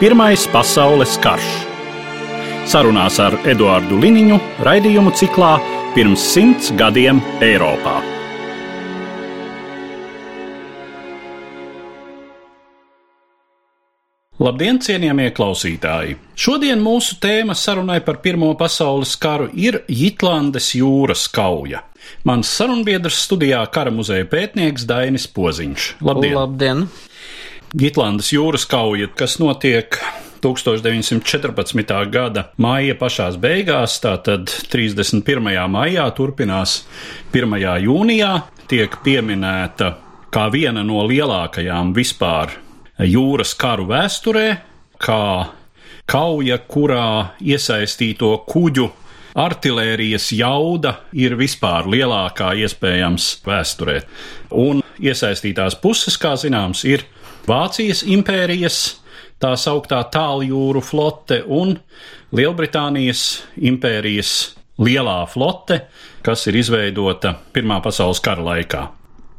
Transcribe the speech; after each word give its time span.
Pirmais 0.00 0.46
pasaules 0.48 1.18
karš. 1.20 1.48
Sarunās 2.72 3.18
ar 3.20 3.34
Eduāru 3.52 3.98
Liniņu 4.00 4.38
raidījumu 4.64 5.10
ciklā 5.12 5.50
Pirms 5.92 6.22
simts 6.24 6.70
gadiem 6.72 7.18
Eiropā. 7.44 7.98
Labdien, 14.40 14.80
cienījamie 14.80 15.28
klausītāji! 15.36 16.16
Šodien 16.32 16.80
mūsu 16.80 17.20
tēma 17.20 17.52
sarunai 17.52 17.98
par 18.00 18.22
Pirmo 18.24 18.54
pasaules 18.56 19.12
karu 19.20 19.50
ir 19.52 19.82
Jitlandes 19.84 20.72
jūras 20.80 21.26
kauja. 21.28 21.84
Mans 22.24 22.48
sarunbiedrs 22.56 23.20
studijā 23.26 23.60
kara 23.68 23.92
muzeja 23.92 24.24
pētnieks 24.32 24.88
Dainis 24.88 25.28
Poziņš. 25.28 25.92
Labdien! 26.00 26.38
Labdien. 26.40 26.84
Jitlandes 27.70 28.32
jūras 28.34 28.64
kauja, 28.66 29.06
kas 29.14 29.36
notiek 29.38 29.94
1914. 30.42 31.92
gada 32.10 32.48
maija 32.58 32.96
pašās 32.98 33.36
beigās, 33.38 34.00
tātad 34.02 34.50
31. 34.72 35.52
maijā 35.70 36.08
turpinās 36.16 36.80
1. 37.30 37.54
jūnijā, 37.84 38.32
tiek 38.66 38.96
pieminēta 39.04 39.92
kā 40.34 40.48
viena 40.50 40.82
no 40.82 41.04
lielākajām 41.06 41.92
vispār 41.94 42.56
jūras 43.06 43.54
karu 43.54 43.86
vēsturē, 43.92 44.48
kā 44.98 45.22
kauja, 46.10 46.58
kurā 46.66 47.36
iesaistīto 47.38 48.32
kuģu 48.50 48.88
artilērijas 49.38 50.32
jauda 50.34 50.96
ir 51.14 51.38
vispār 51.38 51.86
lielākā 51.86 52.50
iespējams 52.64 53.30
vēsturē. 53.46 54.00
Un 54.58 54.82
iesaistītās 54.98 55.78
puses, 55.78 56.18
kā 56.18 56.34
zināms, 56.34 56.82
ir 56.82 57.06
Vācijas 57.48 58.02
impērijas, 58.04 58.78
tā 59.40 59.54
sauktā 59.56 60.02
tāljūru 60.12 60.82
flote 60.84 61.40
un 61.48 61.76
Lielbritānijas 62.36 63.42
impērijas 63.56 64.32
lielā 64.80 65.24
flote, 65.28 65.84
kas 66.24 66.46
ir 66.50 66.60
izveidota 66.60 67.34
Pirmā 67.54 67.80
pasaules 67.84 68.20
kara 68.24 68.44
laikā. 68.44 68.86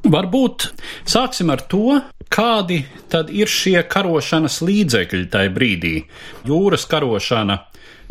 Varbūt 0.01 0.71
sāksim 1.05 1.51
ar 1.53 1.61
to, 1.69 1.99
kādi 2.33 2.81
tad 3.11 3.29
ir 3.29 3.49
šie 3.51 3.77
karošanas 3.85 4.61
līdzekļi 4.65 5.27
tajā 5.29 5.51
brīdī. 5.53 5.93
Jūras 6.49 6.87
karošana 6.89 7.59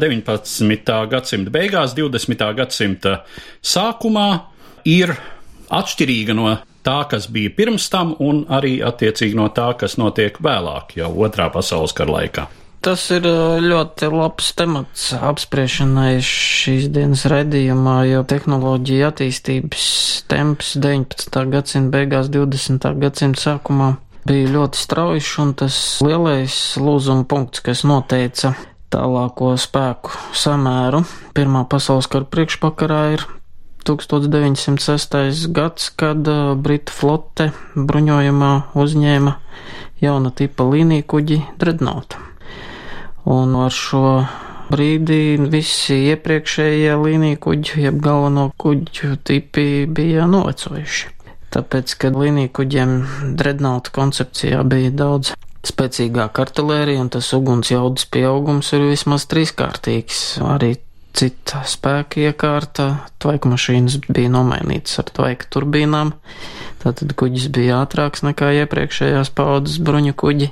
19. 0.01 0.99
gadsimta 1.11 1.53
beigās, 1.53 1.97
20. 1.99 2.47
gadsimta 2.57 3.17
sākumā 3.61 4.29
ir 4.89 5.17
atšķirīga 5.71 6.37
no 6.39 6.55
tā, 6.87 7.03
kas 7.11 7.29
bija 7.33 7.53
pirms 7.57 7.89
tam, 7.93 8.15
un 8.19 8.45
arī 8.49 8.79
attiecīgi 8.85 9.37
no 9.39 9.49
tā, 9.55 9.73
kas 9.81 9.99
notiek 10.01 10.39
vēlāk, 10.43 10.97
jau 11.01 11.13
otrā 11.27 11.51
pasaules 11.53 11.95
kara 11.97 12.21
laikā. 12.21 12.47
Tas 12.81 13.03
ir 13.13 13.27
ļoti 13.61 14.09
labs 14.09 14.55
temats 14.57 15.11
apspriešanai 15.13 16.15
šīs 16.25 16.87
dienas 16.95 17.27
redzījumā, 17.29 17.99
jo 18.09 18.23
tehnoloģija 18.25 19.11
attīstības 19.13 19.89
temps 20.33 20.73
19. 20.81 21.43
gadsimta 21.53 21.93
beigās, 21.93 22.31
20. 22.33 22.89
gadsimta 23.03 23.45
sākumā 23.45 23.91
bija 24.25 24.49
ļoti 24.55 24.81
strauji, 24.81 25.27
un 25.45 25.53
tas 25.61 25.77
lielais 26.05 26.57
lūzuma 26.81 27.29
punkts, 27.29 27.61
kas 27.65 27.85
noteica 27.85 28.55
tālāko 28.91 29.53
spēku 29.61 30.17
samēru 30.37 31.05
Pirmā 31.37 31.63
pasaules 31.71 32.09
kara 32.11 32.27
priekšpakarā, 32.27 33.03
ir 33.15 33.23
1906. 33.87 35.49
gads, 35.57 35.91
kad 35.97 36.29
uh, 36.29 36.55
Britu 36.57 36.93
flote 36.93 37.51
bruņojumā 37.75 38.53
uzņēma 38.75 39.37
jauna 40.01 40.33
tipa 40.37 40.67
līniju 40.69 41.07
kuģi 41.11 41.41
Dreadnought. 41.61 42.17
Un 43.31 43.55
ar 43.61 43.75
šo 43.75 44.25
brīdī 44.71 45.37
visi 45.51 45.99
iepriekšējie 46.13 46.97
līniju 47.03 47.41
kuģi, 47.47 47.85
jeb 47.87 48.01
galveno 48.05 48.51
kuģu 48.61 49.17
tipi 49.27 49.87
bija 49.91 50.29
novecojuši. 50.31 51.17
Tāpēc, 51.51 51.95
kad 51.99 52.17
līniju 52.17 52.53
kuģiem 52.55 52.99
Dreadnought 53.39 53.91
koncepcijā 53.95 54.63
bija 54.71 54.93
daudz 54.95 55.35
spēcīgāka 55.67 56.47
artilērija 56.47 57.03
un 57.03 57.11
tas 57.13 57.33
uguns 57.37 57.73
jaudas 57.73 58.07
pieaugums 58.09 58.71
ir 58.77 58.87
vismaz 58.89 59.27
trīskārtīgs. 59.31 60.23
Arī 60.47 60.77
cita 61.17 61.63
spēka 61.69 62.23
iekārta, 62.29 62.87
tvaika 63.23 63.51
mašīnas 63.51 64.01
bija 64.09 64.31
nomainītas 64.33 65.01
ar 65.03 65.11
tvaika 65.15 65.49
turbīnām, 65.53 66.15
tātad 66.83 67.15
kuģis 67.19 67.51
bija 67.55 67.83
ātrāks 67.85 68.25
nekā 68.27 68.53
iepriekšējās 68.63 69.33
paudzes 69.37 69.81
bruņu 69.85 70.17
kuģi. 70.21 70.51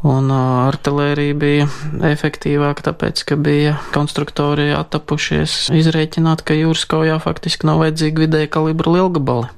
Un 0.00 0.30
artilērija 0.32 1.36
bija 1.36 1.64
efektīvāka, 2.08 2.86
tāpēc, 2.86 3.20
ka 3.28 3.36
bija 3.36 3.74
konstruktori 3.92 4.70
attapušies 4.72 5.66
izrēķināt, 5.76 6.40
ka 6.40 6.56
jūras 6.56 6.86
kaujā 6.88 7.18
faktiski 7.20 7.68
nav 7.68 7.82
vajadzīgi 7.82 8.24
vidēja 8.24 8.48
kalibra 8.54 8.94
lielgabali. 8.96 9.50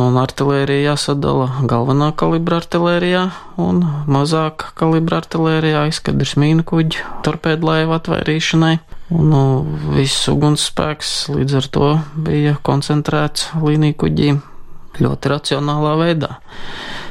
Un 0.00 0.16
artilērija 0.16 0.94
jāsadala 0.94 1.66
galvenā 1.68 2.14
kalibra 2.16 2.62
artilērijā 2.62 3.26
un 3.60 3.82
mazāka 4.08 4.70
kalibra 4.80 5.18
artilērijā, 5.20 5.84
izskatrs 5.90 6.32
mīnu 6.40 6.64
kuģu, 6.64 7.04
torpēdlaivu 7.26 7.92
atvairīšanai. 7.98 8.78
Un 9.10 9.32
nu, 9.32 9.42
viss 9.96 10.28
ugunsspēks 10.30 11.32
līdz 11.34 11.56
ar 11.58 11.66
to 11.74 11.88
bija 12.14 12.54
koncentrēts 12.66 13.48
līniju 13.58 13.96
kuģī 14.04 14.30
ļoti 15.02 15.32
racionālā 15.32 15.96
veidā. 15.98 16.36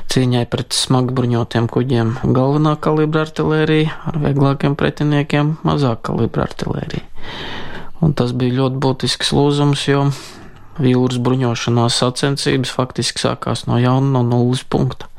Cīņai 0.10 0.46
pret 0.50 0.74
smagbruņotiem 0.74 1.68
kuģiem 1.70 2.16
galvenā 2.34 2.78
kalibra 2.82 3.26
artilērija, 3.28 3.98
ar 4.10 4.18
vieglākiem 4.24 4.78
pretiniekiem 4.80 5.58
mazāk 5.68 6.02
kalibra 6.08 6.48
artilērija. 6.48 7.04
Un 8.00 8.16
tas 8.16 8.32
bija 8.32 8.62
ļoti 8.62 8.80
būtisks 8.80 9.34
lūzums, 9.36 9.84
jo 9.92 10.08
jūras 10.80 11.20
bruņošanās 11.20 12.00
sacensības 12.00 12.72
faktiski 12.74 13.28
sākās 13.28 13.66
no 13.68 13.78
jauna 13.82 14.16
no 14.16 14.24
nulles 14.24 14.64
punkta. 14.64 15.12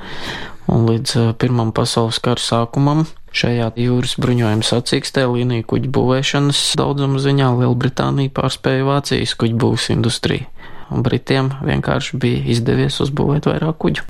Un 0.70 0.86
līdz 0.86 1.34
Pirmam 1.41 1.75
pasaules 1.75 2.20
kara 2.22 2.41
sākumam 2.41 3.06
Šajā 3.31 3.69
jūras 3.78 4.16
bruņojuma 4.19 4.66
sacīkstē 4.66 5.22
līniju 5.31 5.62
kuģu 5.70 5.91
būvēšanas 5.94 6.60
daudzuma 6.81 7.20
ziņā 7.22 7.53
Lielbritānija 7.60 8.32
pārspēja 8.34 8.86
Vācijas 8.88 9.36
kuģu 9.38 9.58
būvs 9.62 9.86
industriju, 9.94 10.48
un 10.91 11.04
Britiem 11.06 11.53
vienkārši 11.62 12.19
bija 12.19 12.41
izdevies 12.50 12.98
uzbūvēt 13.04 13.47
vairāk 13.47 13.78
kuģu. 13.84 14.06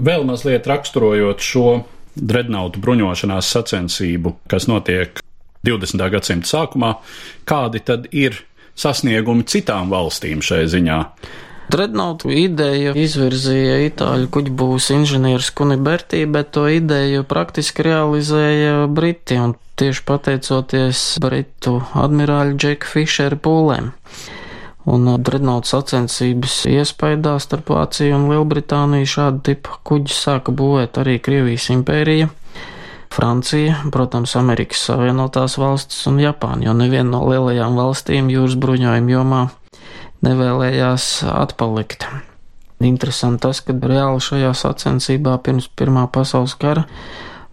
Vēl 0.00 0.24
mazliet 0.24 0.64
raksturojot 0.70 1.44
šo 1.44 1.66
dreadnoutu 2.16 2.80
bruņošanās 2.80 3.52
sacensību, 3.52 4.32
kas 4.48 4.64
notiek 4.70 5.20
20. 5.68 6.08
gadsimta 6.16 6.48
sākumā, 6.48 6.94
kādi 7.44 7.84
tad 7.84 8.08
ir 8.16 8.40
sasniegumi 8.80 9.44
citām 9.44 9.92
valstīm 9.92 10.40
šai 10.40 10.64
ziņā? 10.72 10.98
Dreadnought 11.72 12.26
ideju 12.28 12.92
izvirzīja 12.98 13.78
itāļu 13.88 14.28
kuģbūvs 14.34 14.90
inženieris 14.98 15.48
Kunibertī, 15.56 16.24
bet 16.28 16.52
to 16.56 16.66
ideju 16.68 17.24
praktiski 17.28 17.86
realizēja 17.86 18.84
Briti 18.92 19.38
un 19.40 19.54
tieši 19.80 20.04
pateicoties 20.06 21.02
Britu 21.24 21.78
admirāļu 21.98 22.58
Džeka 22.60 22.90
Fišera 22.92 23.40
pūlēm. 23.40 23.90
Un 24.84 25.08
Dreadnought 25.24 25.64
sacensības 25.64 26.58
iespējā 26.68 27.38
starp 27.40 27.72
Vāciju 27.72 28.18
un 28.18 28.28
Lielbritāniju 28.34 29.08
šādu 29.16 29.40
tipu 29.48 29.80
kuģus 29.88 30.20
sāka 30.26 30.52
būvēt 30.52 31.00
arī 31.00 31.16
Krievijas 31.24 31.70
impērija. 31.72 32.28
Francija, 33.14 33.78
protams, 33.94 34.34
Amerikas 34.36 34.84
Savienotās 34.90 35.56
valstis 35.56 36.04
un 36.10 36.18
Japāna, 36.20 36.66
jo 36.66 36.72
neviena 36.76 37.14
no 37.14 37.24
lielajām 37.30 37.78
valstīm 37.78 38.28
jūras 38.32 38.58
bruņojuma 38.60 39.14
jomā 39.14 39.44
nevēlējās 40.24 41.08
atpalikt. 41.30 42.06
Interesanti 42.84 43.44
tas, 43.46 43.60
ka 43.64 43.76
reāli 43.76 44.20
šajā 44.20 44.50
sacensībā 44.58 45.38
pirms 45.44 45.70
Pirmā 45.78 46.08
pasaules 46.12 46.56
kara 46.60 46.84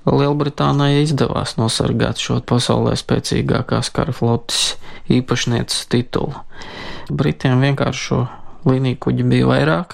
Lielbritānijai 0.01 1.03
izdevās 1.05 1.59
nosargāt 1.59 2.17
šo 2.17 2.39
pasaulē 2.49 2.95
spēcīgākās 2.97 3.91
kara 3.93 4.13
flotes 4.17 4.79
īpašnieces 5.13 5.85
titulu. 5.93 6.41
Britiem 7.13 7.61
vienkārši 7.61 8.07
šo 8.07 8.21
līniju 8.65 8.97
kuģi 9.05 9.27
bija 9.29 9.49
vairāk, 9.51 9.93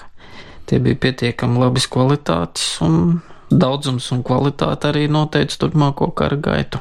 tie 0.68 0.80
bija 0.80 0.96
pietiekami 1.04 1.60
labas 1.60 1.88
kvalitātes, 1.92 2.70
un 2.84 3.20
daudzums 3.52 4.08
un 4.16 4.24
kvalitāte 4.24 4.88
arī 4.88 5.04
noteica 5.12 5.60
turpmāko 5.60 6.08
kara 6.16 6.40
gaitu. 6.40 6.80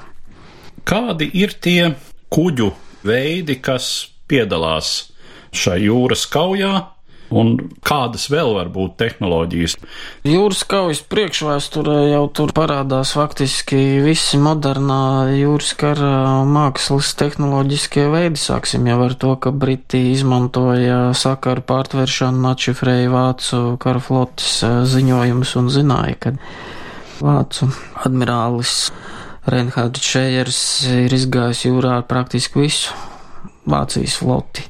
Kādi 0.87 1.27
ir 1.35 1.51
tie 1.59 1.91
kuģu 2.31 2.71
veidi, 3.07 3.59
kas 3.59 4.07
piedalās 4.31 5.09
šai 5.55 5.81
jūras 5.87 6.27
kaujā, 6.31 6.75
Un 7.27 7.57
kādas 7.83 8.29
vēl 8.31 8.53
var 8.55 8.69
būt 8.71 8.93
tehnoloģijas? 9.01 9.73
Jūras 10.27 10.61
kaujas 10.67 11.01
priekšvēsturē 11.11 11.97
jau 12.13 12.21
tur 12.31 12.53
parādās 12.55 13.11
faktiski 13.17 13.99
visi 14.05 14.39
modernā 14.39 15.33
jūras 15.35 15.73
kara 15.79 16.45
mākslas 16.47 17.11
tehnoloģiskie 17.19 18.05
veidi. 18.13 18.39
Sāksim 18.39 18.87
jau 18.87 19.01
ar 19.03 19.17
to, 19.19 19.33
ka 19.43 19.51
Briti 19.51 20.05
izmantoja 20.13 21.11
sakaru 21.17 21.65
pārtveršanu, 21.67 22.47
atšifrēja 22.53 23.11
vācu 23.11 23.61
kara 23.83 24.03
flotes 24.03 24.61
ziņojumus 24.95 25.53
un 25.59 25.69
zināja, 25.73 26.15
ka 26.23 26.33
vācu 27.19 27.67
admirālis 28.07 28.87
Reinhards 29.51 30.07
Šējers 30.13 30.63
ir 31.03 31.19
izgājis 31.19 31.67
jūrā 31.67 31.99
ar 31.99 32.07
praktiski 32.07 32.63
visu 32.63 32.95
Vācijas 33.67 34.15
floti 34.21 34.63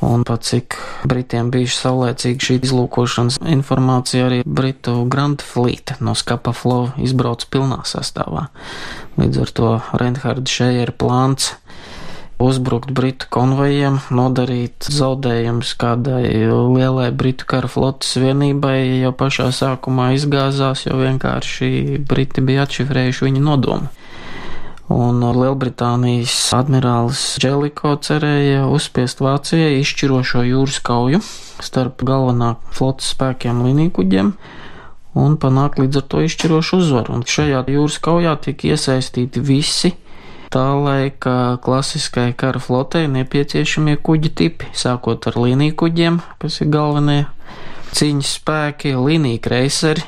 un 0.00 0.24
pat 0.26 0.44
cik 0.46 0.76
Britiem 1.08 1.50
bijuši 1.54 1.76
saulēcīgi 1.78 2.48
šī 2.48 2.58
izlūkošanas 2.66 3.40
informācija, 3.54 4.28
arī 4.28 4.42
Britu 4.46 5.02
Grand 5.10 5.42
Fleet 5.44 5.94
no 6.00 6.16
Skapa 6.18 6.54
Flow 6.56 6.90
izbrauc 6.98 7.46
pilnā 7.52 7.82
sastāvā. 7.88 8.48
Līdz 9.20 9.42
ar 9.44 9.52
to 9.58 9.70
Reinhards 10.00 10.50
Šejer 10.50 10.94
plāns 10.98 11.52
uzbrukt 12.42 12.90
Britu 12.90 13.28
konvojiem, 13.32 14.00
nodarīt 14.10 14.88
zaudējumus 14.90 15.74
kādai 15.80 16.26
lielai 16.50 17.10
Britu 17.14 17.46
kara 17.48 17.70
flotes 17.70 18.16
vienībai, 18.18 19.04
jau 19.04 19.14
pašā 19.16 19.50
sākumā 19.54 20.12
izgāzās, 20.18 20.86
jo 20.88 20.98
vienkārši 20.98 22.00
Briti 22.08 22.44
bija 22.44 22.66
atšifrējuši 22.66 23.30
viņa 23.30 23.44
nodomu 23.44 23.92
un 24.92 25.22
Lielbritānijas 25.24 26.34
admirālis 26.56 27.22
Dželiko 27.40 27.94
cerēja 28.04 28.66
uzspiest 28.68 29.22
Vācijai 29.24 29.78
izšķirošo 29.80 30.44
jūras 30.44 30.80
kauju 30.84 31.22
starp 31.64 32.04
galvenā 32.04 32.54
flotes 32.74 33.14
spēkiem 33.14 33.62
līnijkuģiem 33.64 34.32
un 35.24 35.36
panākt 35.40 35.80
līdz 35.80 36.00
ar 36.00 36.06
to 36.10 36.22
izšķirošu 36.26 36.80
uzvaru. 36.82 37.18
Un 37.18 37.26
šajā 37.28 37.64
jūras 37.70 38.00
kaujā 38.02 38.34
tika 38.44 38.74
iesaistīti 38.74 39.40
visi 39.40 39.94
tā 40.54 40.66
laika 40.78 41.58
klasiskai 41.64 42.32
kara 42.38 42.60
flotei 42.62 43.08
nepieciešamie 43.10 43.96
kuģi 44.04 44.30
tipi, 44.38 44.68
sākot 44.76 45.26
ar 45.30 45.38
līnijkuģiem, 45.40 46.20
kas 46.42 46.60
ir 46.62 46.70
galvenie 46.74 47.24
cīņas 47.94 48.34
spēki, 48.38 48.94
līnija 48.98 49.40
kreiseri, 49.42 50.04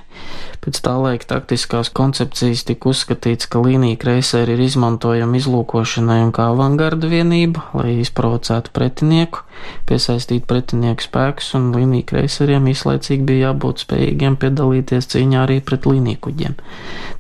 Pēc 0.65 0.81
tā 0.83 0.97
laika 0.99 1.29
taktiskās 1.31 1.93
koncepcijas 1.95 2.65
tika 2.67 2.91
uzskatīts, 2.91 3.47
ka 3.51 3.61
līnija 3.63 3.99
kreisēri 4.03 4.57
ir 4.57 4.63
izmantojama 4.65 5.39
izlūkošanai 5.39 6.19
un 6.25 6.33
kā 6.35 6.49
avangarda 6.51 7.11
vienība, 7.11 7.63
lai 7.77 8.01
izprovocētu 8.03 8.73
pretinieku, 8.75 9.45
piesaistītu 9.87 10.49
pretinieku 10.51 11.07
spēkus, 11.07 11.53
un 11.59 11.69
līnija 11.77 12.09
kreiseriem 12.11 12.67
īslaicīgi 12.73 13.29
bija 13.29 13.51
jābūt 13.51 13.85
spējīgiem 13.85 14.39
piedalīties 14.43 15.11
cīņā 15.13 15.45
arī 15.45 15.61
pret 15.69 15.87
līniju 15.87 16.23
kuģiem. 16.27 16.57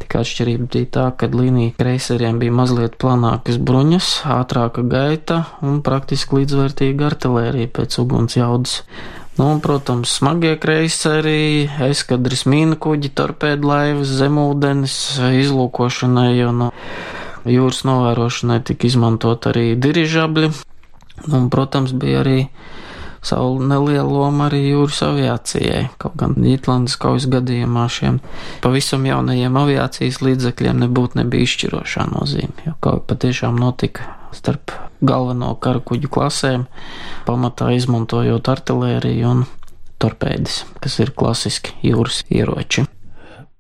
Tikai 0.02 0.25
atšķirība 0.25 0.70
bija 0.73 0.91
tā, 0.99 1.06
ka 1.20 1.31
līnija 1.31 1.76
kreiseriem 1.79 2.41
bija 2.43 2.56
mazliet 2.62 2.99
planākas 3.02 3.61
bruņas, 3.62 4.11
ātrāka 4.41 4.82
gaita 4.91 5.44
un 5.62 5.82
praktiski 5.87 6.41
līdzvērtīga 6.41 7.12
artilērija 7.12 7.73
pēc 7.79 8.00
uguns 8.02 8.38
jaudas. 8.41 8.81
Nu, 9.37 9.50
un, 9.50 9.59
protams, 9.61 10.15
smagie 10.17 10.55
kreiseri, 10.56 11.69
eskadras 11.85 12.47
mīnu 12.49 12.79
kuģi, 12.81 13.11
torpēdlaivas, 13.19 14.09
zemūdens, 14.23 14.94
izlūkošanai 15.43 16.33
un 16.49 16.71
jūras 17.44 17.83
novērošanai 17.85 18.62
tika 18.65 18.88
izmantot 18.88 19.50
arī 19.53 19.75
dirižabļi. 19.77 20.49
Un, 21.29 21.50
protams, 21.53 21.93
bija 21.93 22.23
arī 22.25 22.38
savu 23.27 23.61
nelielu 23.61 24.09
lomu 24.09 24.47
arī 24.47 24.62
jūras 24.71 25.03
aviācijai. 25.05 25.85
Kaut 26.00 26.17
gan 26.17 26.33
Ģitlandes 26.41 26.97
kaujas 27.03 27.29
gadījumā 27.29 27.87
šiem 27.93 28.23
pavisam 28.65 29.05
jaunajiem 29.05 29.61
aviācijas 29.67 30.23
līdzekļiem 30.25 30.85
nebūtu 30.87 31.21
nebija 31.21 31.44
izšķirošā 31.44 32.09
nozīme, 32.15 32.71
jo 32.71 32.77
kauja 32.81 33.05
patiešām 33.12 33.61
notika 33.61 34.15
starp 34.37 34.73
galveno 35.00 35.54
karakuģu 35.60 36.10
klasēm, 36.12 36.66
pamatā 37.28 37.72
izmantojot 37.76 38.48
artilēriju 38.52 39.31
un 39.31 39.46
torpēdis, 40.02 40.62
kas 40.82 40.98
ir 41.02 41.14
klasiski 41.16 41.76
jūras 41.87 42.22
ieroči. 42.32 42.87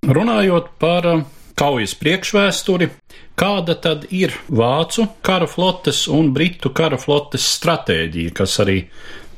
Runājot 0.06 0.68
par 0.80 1.08
uh, 1.08 1.24
kaujas 1.56 1.94
priekšvēsturi, 1.96 2.90
kāda 3.38 3.76
tad 3.80 4.04
ir 4.12 4.34
vācu 4.48 5.08
kara 5.24 5.48
flotes 5.48 6.04
un 6.12 6.32
britu 6.36 6.72
kara 6.76 6.98
flotes 7.00 7.46
stratēģija, 7.56 8.34
kas 8.36 8.58
arī 8.64 8.82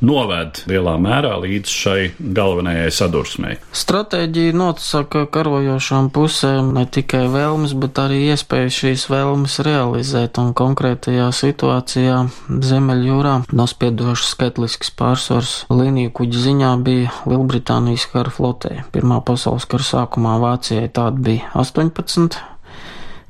noved 0.05 0.63
lielā 0.71 0.95
mērā 1.03 1.35
līdz 1.43 1.73
šai 1.73 2.03
galvenajai 2.19 2.91
sadursmei. 2.95 3.57
Stratēģija 3.75 4.55
nosaka 4.57 5.25
karojošām 5.35 6.11
pusēm 6.15 6.73
ne 6.77 6.85
tikai 6.87 7.25
vēlmes, 7.33 7.75
bet 7.79 7.99
arī 8.03 8.21
iespēju 8.33 8.75
šīs 8.79 9.09
vēlmes 9.11 9.59
realizēt, 9.67 10.39
un 10.43 10.55
konkrētajā 10.59 11.29
situācijā 11.35 12.21
Ziemeļjūrā 12.49 13.35
nospiedošs 13.53 14.33
skaitlisks 14.35 14.93
pārsvars 14.99 15.55
līniju 15.73 16.15
kuģi 16.21 16.45
ziņā 16.47 16.73
bija 16.87 17.13
Lielbritānijas 17.29 18.09
kara 18.13 18.33
flotē. 18.33 18.83
Pirmā 18.95 19.21
pasaules 19.27 19.67
kara 19.69 19.87
sākumā 19.87 20.39
Vācijai 20.43 20.89
tāda 20.95 21.19
bija 21.31 21.53
18 21.59 22.39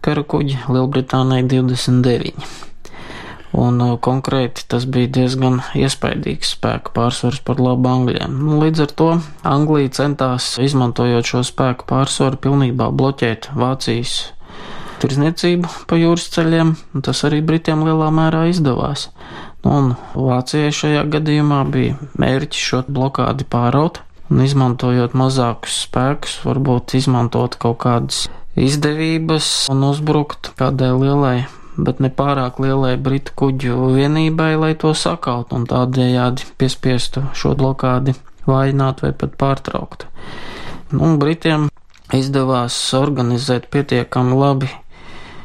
kara 0.04 0.24
kuģi, 0.24 0.62
Lielbritānijai 0.70 1.48
29 1.48 2.67
un 3.56 3.80
uh, 3.80 3.94
konkrēti 4.00 4.66
tas 4.68 4.86
bija 4.88 5.10
diezgan 5.18 5.60
iespaidīgs 5.78 6.54
spēku 6.56 6.92
pārsvars 6.96 7.40
par 7.44 7.60
labu 7.62 7.90
Angļiem. 7.90 8.34
Nu, 8.40 8.58
līdz 8.62 8.84
ar 8.84 8.94
to 9.00 9.10
Anglija 9.48 9.92
centās, 10.00 10.56
izmantojot 10.60 11.28
šo 11.28 11.44
spēku 11.46 11.88
pārsvaru, 11.88 12.40
pilnībā 12.48 12.90
bloķēt 12.92 13.52
Vācijas 13.56 14.18
tirzniecību 15.02 15.70
pa 15.88 15.98
jūras 15.98 16.26
ceļiem, 16.34 16.74
un 16.94 17.06
tas 17.06 17.22
arī 17.26 17.40
Britiem 17.46 17.84
lielā 17.86 18.10
mērā 18.14 18.48
izdevās. 18.50 19.08
Nu, 19.64 19.70
un 19.70 19.94
Vācijai 20.14 20.74
šajā 20.74 21.06
gadījumā 21.12 21.62
bija 21.72 21.96
mērķis 22.20 22.68
šo 22.70 22.82
blokādi 22.88 23.46
pāraut, 23.48 24.02
un 24.28 24.42
izmantojot 24.44 25.14
mazākus 25.16 25.84
spēkus, 25.86 26.40
varbūt 26.44 26.98
izmantot 26.98 27.56
kaut 27.60 27.80
kādas 27.84 28.26
izdevības 28.58 29.68
un 29.72 29.86
uzbrukt 29.88 30.52
kādai 30.58 30.90
lielai 30.98 31.36
bet 31.78 32.02
ne 32.02 32.10
pārāk 32.10 32.58
lielai 32.62 32.96
britu 33.00 33.34
kuģu 33.38 33.92
vienībai, 33.94 34.52
lai 34.58 34.72
to 34.78 34.92
sakaut 34.98 35.54
un 35.56 35.66
tādējādi 35.70 36.50
piespiestu 36.58 37.24
šo 37.38 37.54
blokādi 37.58 38.16
vājināt 38.48 39.04
vai 39.04 39.14
pat 39.16 39.38
pārtraukt. 39.40 40.08
Nu, 40.92 41.14
Britiem 41.20 41.68
izdevās 42.16 42.76
organizēt 42.96 43.68
pietiekami 43.72 44.36
labi 44.38 44.70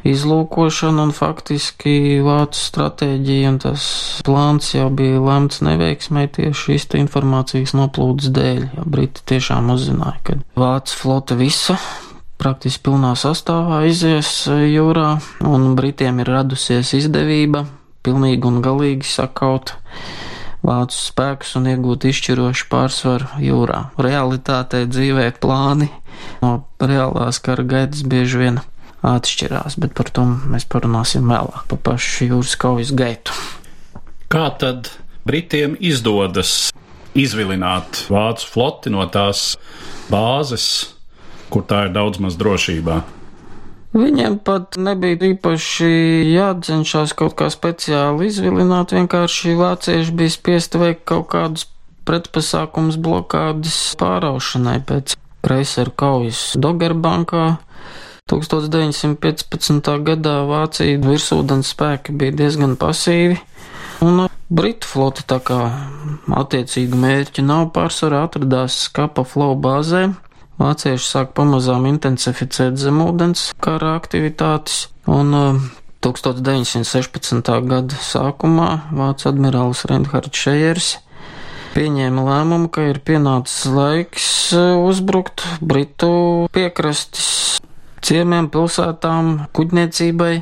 izlūkošanu, 0.07 1.07
un 1.07 1.11
faktiski 1.15 2.19
vācu 2.23 2.59
stratēģija 2.59 3.51
un 3.53 3.59
tas 3.63 3.85
plāns 4.27 4.73
jau 4.75 4.89
bija 4.91 5.21
lemts 5.23 5.61
neveiksmē 5.63 6.25
tieši 6.35 6.59
šīs 6.59 6.87
informācijas 6.99 7.75
noplūdes 7.77 8.33
dēļ. 8.35 8.65
Briti 8.83 9.23
tiešām 9.31 9.71
uzzināja, 9.75 10.19
ka 10.27 10.39
vācu 10.59 10.99
flote 10.99 11.39
visa 11.39 11.79
praktiski 12.43 12.83
pilnā 12.89 13.13
sastāvā 13.15 13.85
izies 13.87 14.29
e, 14.51 14.57
jūrā, 14.73 15.15
un 15.47 15.73
Britiem 15.79 16.19
ir 16.19 16.31
radusies 16.33 16.91
izdevība 16.97 17.63
pilnīgi 18.03 18.49
un 18.49 18.59
galīgi 18.65 19.07
sakaut 19.07 19.71
vācu 20.63 20.97
spēkus 20.99 21.55
un 21.59 21.69
iegūt 21.71 22.07
izšķirošu 22.09 22.67
pārsvaru 22.71 23.39
jūrā. 23.43 23.79
Realitātē 23.95 24.83
dzīvē 24.91 25.29
plāni 25.43 25.87
no 26.43 26.53
reālās 26.83 27.39
kara 27.43 27.63
gaitas 27.63 28.03
bieži 28.07 28.43
vien 28.43 28.59
atšķirās, 29.03 29.79
bet 29.79 29.95
par 29.95 30.11
to 30.15 30.25
mēs 30.27 30.67
parunāsim 30.71 31.27
vēlāk, 31.31 31.63
pa 31.71 31.79
pašu 31.91 32.29
jūras 32.31 32.57
kaujas 32.59 32.91
gaitu. 32.95 33.35
Kā 34.31 34.49
tad 34.59 34.91
Britiem 35.27 35.77
izdodas 35.79 36.73
izvilināt 37.15 38.05
vācu 38.11 38.51
floti 38.51 38.91
no 38.91 39.05
tās 39.11 39.53
bāzes, 40.11 40.95
kur 41.53 41.65
tā 41.69 41.85
ir 41.87 41.93
daudz 41.93 42.21
maz 42.23 42.37
drošībā. 42.39 43.01
Viņiem 43.93 44.39
pat 44.41 44.79
nebija 44.81 45.19
īpaši 45.35 45.89
jācenšas 46.33 47.13
kaut 47.13 47.35
kā 47.37 47.51
speciāli 47.53 48.31
izvilināt, 48.31 48.95
vienkārši 48.97 49.53
vācieši 49.59 50.15
bija 50.17 50.33
spiesti 50.33 50.81
veikt 50.81 51.03
kaut 51.11 51.27
kādus 51.35 51.67
pretpasākums 52.07 52.97
blokādes 52.97 53.77
pāraušanai 54.01 54.79
pēc 54.87 55.13
Kreiseru 55.43 55.93
kaujas 55.99 56.41
Dogerbankā. 56.57 57.59
1915. 58.31 59.89
gadā 60.07 60.35
Vācija 60.47 60.99
virsūdens 61.03 61.73
spēki 61.75 62.15
bija 62.17 62.33
diezgan 62.39 62.77
pasīvi, 62.79 63.35
un 64.01 64.25
Britu 64.53 64.87
flote 64.87 65.25
tā 65.27 65.39
kā 65.43 65.59
attiecīgu 66.39 66.97
mērķi 66.99 67.43
nav 67.45 67.71
pārsvarā 67.75 68.23
atradās 68.27 68.79
Skapa 68.87 69.25
flow 69.27 69.57
bāzē, 69.59 70.07
Vācieši 70.61 71.07
sāk 71.07 71.31
pamazām 71.37 71.87
intensificēt 71.89 72.77
zemūdens 72.77 73.51
kara 73.63 73.95
aktivitātes, 73.97 74.87
un 75.09 75.33
uh, 75.33 75.63
1916. 76.05 77.49
gada 77.69 78.03
sākumā 78.03 78.69
Vācu 78.93 79.31
admirālis 79.31 79.85
Reinhards 79.89 80.37
Šejers 80.37 80.89
pieņēma 81.73 82.25
lēmumu, 82.27 82.69
ka 82.69 82.85
ir 82.91 82.99
pienācis 83.01 83.65
laiks 83.73 84.27
uh, 84.53 84.77
uzbrukt 84.85 85.45
Britu 85.63 86.11
piekrastes 86.53 87.57
ciemiem, 88.03 88.49
pilsētām, 88.53 89.47
kuģniecībai. 89.55 90.35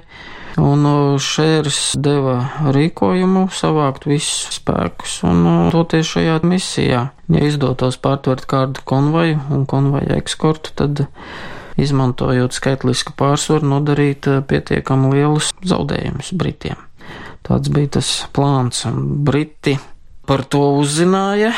Un 0.60 0.84
Šērs 1.22 1.93
deva 2.01 2.36
rīkojumu 2.75 3.46
savākt 3.55 4.08
visus 4.10 4.58
spēkus 4.58 5.22
un 5.27 5.70
doties 5.72 6.10
šajā 6.12 6.41
misijā. 6.43 7.05
Ja 7.31 7.43
izdotos 7.48 7.96
pārtvert 8.01 8.43
kādu 8.51 8.84
konvoju 8.84 9.39
un 9.53 9.63
konvoja 9.70 10.17
ekskortu, 10.20 10.74
tad 10.75 11.05
izmantojot 11.79 12.51
skaitlisku 12.58 13.15
pārsvaru 13.15 13.70
nodarīt 13.77 14.27
pietiekami 14.50 15.13
lielus 15.15 15.53
zaudējumus 15.63 16.34
Britiem. 16.36 16.79
Tāds 17.48 17.72
bija 17.74 17.96
tas 17.98 18.12
plāns. 18.36 18.84
Briti 18.91 19.77
Par 20.32 20.46
to 20.48 20.62
uzzināja 20.80 21.50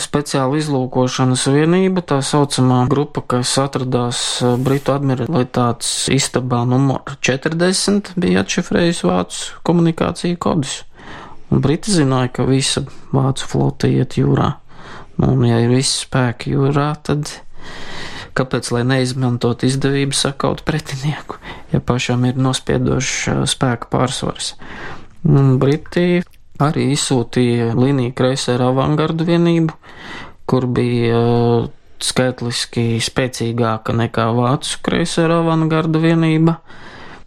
speciāla 0.00 0.56
izlūkošanas 0.56 1.42
vienība, 1.52 2.00
tā 2.00 2.22
saucamā 2.24 2.78
grupa, 2.88 3.20
kas 3.34 3.50
atradās 3.60 4.20
eh, 4.40 4.54
Britu 4.56 4.94
admiralitātes 4.94 6.06
istabā 6.14 6.62
numur 6.64 7.02
40, 7.20 8.14
bija 8.16 8.40
atšifrējusi 8.40 9.04
vācu 9.04 9.58
komunikāciju 9.68 10.38
kodus. 10.40 10.78
Un 11.52 11.60
Briti 11.60 11.92
zināja, 11.92 12.30
ka 12.38 12.46
visa 12.48 12.86
vācu 13.12 13.50
flote 13.50 13.90
iet 13.92 14.16
jūrā. 14.16 14.48
Nu, 15.20 15.34
un, 15.34 15.44
ja 15.44 15.60
ir 15.60 15.74
visi 15.74 16.06
spēki 16.06 16.54
jūrā, 16.54 16.86
tad 17.04 17.28
kāpēc 18.32 18.72
lai 18.72 18.86
neizmantot 18.94 19.66
izdevību 19.68 20.16
sakaut 20.16 20.64
pretinieku, 20.64 21.36
ja 21.74 21.84
pašam 21.84 22.24
ir 22.30 22.40
nospiedošs 22.40 23.20
eh, 23.34 23.44
spēka 23.44 23.92
pārsvars? 23.92 24.54
Un 25.28 25.58
Briti 25.60 26.22
arī 26.62 26.90
izsūtīja 26.94 27.74
līniju 27.76 28.14
kreisēra 28.16 28.70
avangardu 28.72 29.26
vienību, 29.28 29.74
kur 30.48 30.66
bija 30.70 31.18
uh, 31.20 31.68
skaitliski 32.02 32.96
spēcīgāka 33.02 33.94
nekā 33.96 34.28
vācu 34.36 34.80
kreisēra 34.86 35.40
avangardu 35.44 36.02
vienība. 36.02 36.58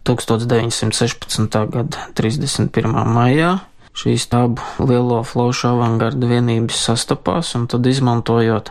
1916. 0.08 1.56
gada 1.70 2.06
31. 2.16 2.94
maijā 3.12 3.58
šīs 4.00 4.28
abu 4.32 4.62
lielo 4.88 5.20
flošu 5.26 5.74
avangardu 5.74 6.30
vienības 6.30 6.78
sastapās, 6.88 7.52
un 7.58 7.66
tad 7.68 7.86
izmantojot 7.86 8.70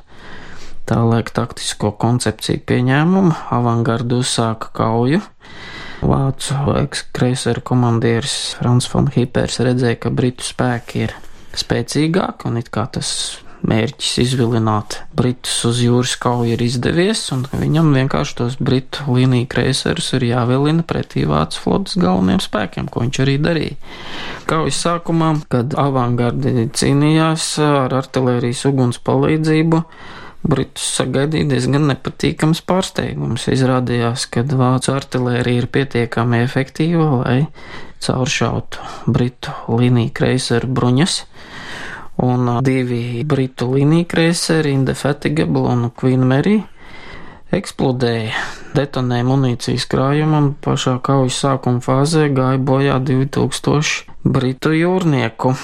tā 0.89 0.97
laika 1.05 1.35
taktisko 1.43 1.91
koncepciju 2.01 2.63
pieņēmumu, 2.65 3.35
avangardu 3.53 4.23
uzsāka 4.23 4.71
kauju 4.73 5.21
Vācu 5.99 6.77
ekskreiseru 6.79 7.63
komandieris 7.65 8.55
Frans 8.59 8.87
von 8.91 9.09
Hipers 9.13 9.59
redzēja, 9.65 9.99
ka 10.05 10.13
britu 10.15 10.47
spēki 10.47 11.05
ir 11.07 11.15
spēcīgāki 11.59 12.47
un 12.49 12.59
it 12.61 12.71
kā 12.73 12.85
tas 12.93 13.11
mērķis 13.67 14.19
izvilināt 14.23 14.99
Britus 15.15 15.57
uz 15.67 15.81
jūras 15.83 16.15
kauju 16.21 16.53
ir 16.55 16.61
izdevies, 16.63 17.25
un 17.35 17.43
viņam 17.51 17.91
vienkārši 17.95 18.37
tos 18.39 18.55
Britu 18.63 19.03
līniju 19.11 19.49
kreiserus 19.51 20.13
ir 20.17 20.25
jāvilina 20.29 20.85
pretī 20.87 21.25
Vācu 21.27 21.63
flotas 21.65 21.97
galvenajiem 21.99 22.43
spēkiem, 22.45 22.87
ko 22.91 23.03
viņš 23.03 23.21
arī 23.25 23.35
darīja. 23.43 23.75
Kaujas 24.49 24.79
sākumā, 24.85 25.33
kad 25.51 25.75
avangardi 25.79 26.69
cīnījās 26.71 27.51
ar 27.65 27.97
artilērijas 27.99 28.63
uguns 28.71 29.01
palīdzību, 29.03 29.83
Britus 30.39 30.85
sagaidīja 30.95 31.49
diezgan 31.51 31.89
nepatīkams 31.89 32.61
pārsteigums. 32.67 33.49
Izrādījās, 33.51 34.23
ka 34.31 34.45
vācu 34.47 34.93
artilērija 34.95 35.65
ir 35.65 35.67
pietiekami 35.73 36.39
efektīva, 36.45 37.09
lai 37.19 37.39
cauršautu 37.99 39.11
Britu 39.11 39.51
līniju 39.67 40.13
kreiseru 40.15 40.71
bruņas. 40.71 41.17
Un 42.23 42.47
divi 42.63 43.23
Britu 43.27 43.67
līniju 43.73 44.07
kreiseri, 44.07 44.73
Indefatigable 44.75 45.67
un 45.71 45.89
Queen 45.91 46.23
Mary, 46.27 46.57
eksplodēja, 47.55 48.31
detonēja 48.75 49.27
munīcijas 49.27 49.87
krājumam, 49.91 50.53
pašā 50.63 50.97
kaujas 51.03 51.39
sākuma 51.43 51.83
fāzē 51.83 52.29
gāja 52.31 52.59
bojā 52.63 52.99
2000 53.03 54.07
Britu 54.23 54.71
jūrnieku. 54.75 55.55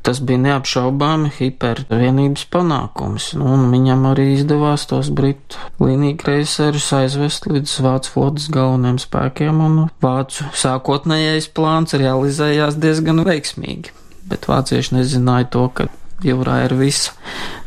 Tas 0.00 0.16
bija 0.24 0.40
neapšaubāmi 0.46 1.28
hipervienības 1.36 2.46
panākums, 2.52 3.30
nu, 3.36 3.50
un 3.52 3.66
viņam 3.74 4.06
arī 4.08 4.30
izdevās 4.38 4.86
tos 4.88 5.10
britu 5.12 5.60
līniju 5.82 6.16
kreiserus 6.22 6.88
aizvest 6.96 7.50
līdz 7.50 7.74
Vācu 7.84 8.14
flotas 8.14 8.48
galvenajiem 8.54 9.00
spēkiem, 9.04 9.60
un 9.60 9.78
Vācu 10.00 10.48
sākotnējais 10.56 11.50
plāns 11.52 11.96
realizējās 12.00 12.80
diezgan 12.80 13.20
veiksmīgi. 13.28 13.92
Bet 14.30 14.48
vācieši 14.48 14.96
nezināja 14.96 15.50
to, 15.52 15.66
ka 15.74 15.90
jūrā 16.24 16.62
ir 16.66 16.76
visa 16.80 17.12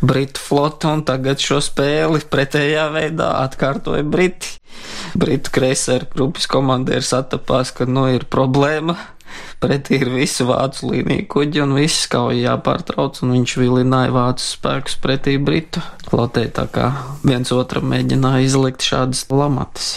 Britu 0.01 0.41
flota, 0.41 0.93
un 0.97 1.05
tagad 1.07 1.41
šo 1.41 1.59
spēli 1.63 2.23
pretējā 2.33 2.89
veidā 2.93 3.29
atkārtoja 3.43 4.05
Briti. 4.05 4.57
Britu 5.19 5.53
kreiseru 5.53 6.09
grupas 6.13 6.47
komandieris 6.49 7.13
attapās, 7.17 7.73
ka 7.75 7.85
nu 7.89 8.07
ir 8.13 8.25
problēma 8.29 8.97
pretī 9.63 9.97
ir 10.01 10.11
visu 10.13 10.45
vācu 10.49 10.91
līniju 10.91 11.27
kuģi 11.31 11.63
un 11.63 11.75
viss 11.77 12.07
kauja 12.11 12.53
jāpārtrauc, 12.53 13.21
un 13.23 13.35
viņš 13.37 13.55
vilināja 13.61 14.13
vācu 14.13 14.45
spēkus 14.45 14.97
pretī 15.03 15.37
Britu 15.41 15.83
flotē, 16.09 16.47
tā 16.53 16.67
kā 16.73 16.89
viens 17.23 17.53
otram 17.55 17.87
mēģināja 17.93 18.49
izlikt 18.49 18.85
šādas 18.85 19.25
lamatas. 19.31 19.95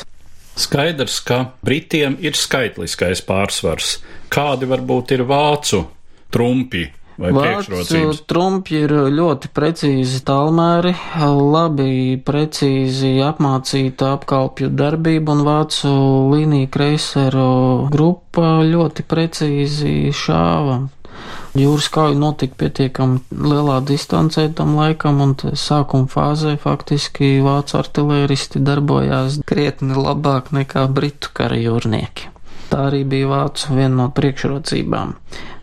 Skaidrs, 0.56 1.18
ka 1.20 1.42
Britiem 1.66 2.16
ir 2.24 2.36
skaitliskais 2.38 3.20
pārsvars. 3.26 3.98
Kādi 4.32 4.68
varbūt 4.70 5.12
ir 5.12 5.26
vācu 5.28 5.82
trumpi 6.32 6.86
Vācu 7.16 8.10
trumpi 8.28 8.82
ir 8.82 8.92
ļoti 9.16 9.48
precīzi 9.56 10.20
tālmēri, 10.28 10.92
labi 11.24 12.18
precīzi 12.20 13.14
apmācīta 13.24 14.12
apkalpju 14.18 14.68
darbība 14.76 15.32
un 15.32 15.40
vācu 15.46 15.92
līnija 16.34 16.68
kreiseru 16.76 17.88
grupa 17.92 18.58
ļoti 18.68 19.06
precīzi 19.08 19.96
šāva. 20.12 20.82
Jūras 21.56 21.88
kauja 21.88 22.18
notika 22.20 22.58
pietiekami 22.60 23.22
lielā 23.32 23.80
distancē 23.88 24.50
tam 24.52 24.76
laikam, 24.76 25.22
un 25.24 25.32
sākuma 25.56 26.04
fāzē 26.12 26.58
faktiski 26.60 27.38
vācu 27.46 27.80
artilēristi 27.80 28.60
darbojās 28.60 29.40
krietni 29.48 29.96
labāk 29.96 30.52
nekā 30.52 30.84
britu 30.92 31.32
kara 31.32 31.56
jūrnieki. 31.56 32.35
Tā 32.70 32.88
arī 32.88 33.04
bija 33.06 33.28
vācu 33.30 33.76
viena 33.76 33.94
no 34.02 34.08
priekšrocībām. 34.14 35.14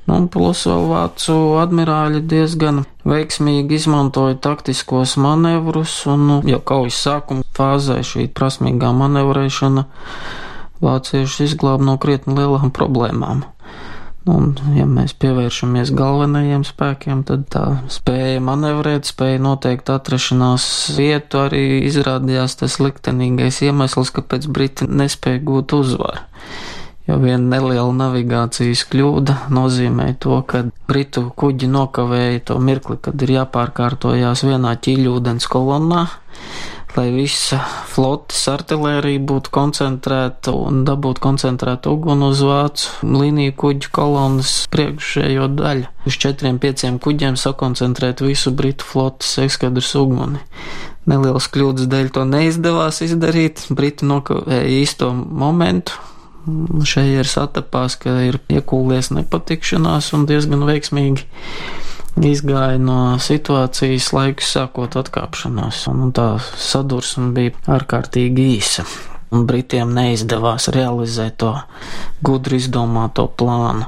Nu, 0.03 0.17
plus 0.27 0.65
vēl 0.67 0.89
vācu 0.89 1.36
admirāļi 1.62 2.25
diezgan 2.27 2.81
veiksmīgi 3.07 3.77
izmantoja 3.79 4.36
taktiskos 4.43 5.15
manevrus, 5.22 5.95
un 6.12 6.25
nu, 6.27 6.39
jau 6.48 6.60
kaujas 6.60 7.00
sākuma 7.05 7.45
fāzē 7.55 8.01
šī 8.03 8.27
prasmīgā 8.36 8.91
manevrēšana 9.00 9.86
vācieši 10.83 11.48
izglāba 11.48 11.88
no 11.88 11.95
krietni 12.03 12.36
lielām 12.36 12.74
problēmām. 12.75 13.45
Nu, 14.24 14.36
un, 14.36 14.51
ja 14.75 14.83
mēs 14.88 15.15
pievēršamies 15.19 15.91
galvenajiem 15.95 16.67
spēkiem, 16.67 17.24
tad 17.27 17.48
tā 17.51 17.63
spēja 17.91 18.43
manevrēt, 18.43 19.07
spēja 19.07 19.39
noteikt 19.43 19.91
atrašanās 19.91 20.67
vietu 21.00 21.45
arī 21.45 21.65
izrādījās 21.88 22.60
tas 22.60 22.79
liktenīgais 22.83 23.63
iemesls, 23.67 24.12
kāpēc 24.15 24.48
Briti 24.51 24.88
nespēja 24.88 25.43
gūt 25.48 25.75
uzvaru 25.79 26.24
jo 27.07 27.17
viena 27.19 27.57
neliela 27.57 27.91
navigācijas 27.95 28.86
kļūda 28.91 29.38
nozīmē 29.53 30.13
to, 30.24 30.39
ka 30.48 30.65
britu 30.88 31.27
kuģi 31.36 31.67
nokavēja 31.72 32.45
to 32.51 32.60
mirkli, 32.63 33.00
kad 33.03 33.19
ir 33.25 33.36
jāpārkārtojās 33.39 34.45
vienā 34.48 34.75
ķīļūdens 34.86 35.50
kolonnā, 35.51 36.05
lai 36.93 37.07
visa 37.10 37.57
flotes 37.89 38.43
artilērija 38.51 39.22
būtu 39.25 39.51
koncentrēta 39.53 40.53
un 40.53 40.83
dabūtu 40.88 41.24
koncentrētu 41.24 41.95
uguni 41.98 42.29
uz 42.29 42.43
vācu 42.45 43.12
līniju 43.17 43.55
kuģu 43.60 43.91
kolonnas 43.98 44.53
priekšējo 44.74 45.50
daļu. 45.57 45.89
Uz 46.07 46.19
četriem, 46.22 46.62
pieciem 46.62 47.01
kuģiem 47.03 47.39
sakoncentrēt 47.39 48.24
visu 48.24 48.53
britu 48.55 48.86
flotes 48.88 49.36
ekskadras 49.43 49.91
uguni. 50.00 50.39
Nelielas 51.10 51.50
kļūdas 51.51 51.89
dēļ 51.91 52.13
to 52.15 52.24
neizdevās 52.29 53.01
izdarīt, 53.03 53.65
briti 53.75 54.07
nokavēja 54.07 54.69
īsto 54.77 55.10
momentu, 55.12 55.98
Šejers 56.43 57.38
attapās, 57.39 57.95
ka 57.95 58.17
ir 58.27 58.39
iekūlies 58.51 59.13
nepatikšanās 59.15 60.12
un 60.17 60.25
diezgan 60.27 60.65
veiksmīgi 60.67 61.23
izgāja 62.19 62.81
no 62.81 63.15
situācijas 63.23 64.12
laiku 64.13 64.45
sākot 64.45 64.97
atkāpšanos, 65.00 65.85
un 65.89 66.12
tā 66.15 66.27
sadursme 66.59 67.31
bija 67.35 67.55
ārkārtīgi 67.77 68.50
īsa. 68.57 68.85
Un 69.33 69.47
Britiem 69.50 69.95
neizdevās 69.95 70.67
realizēt 70.75 71.39
to 71.41 71.55
gudri 72.21 72.59
izdomāto 72.62 73.25
plānu. 73.39 73.88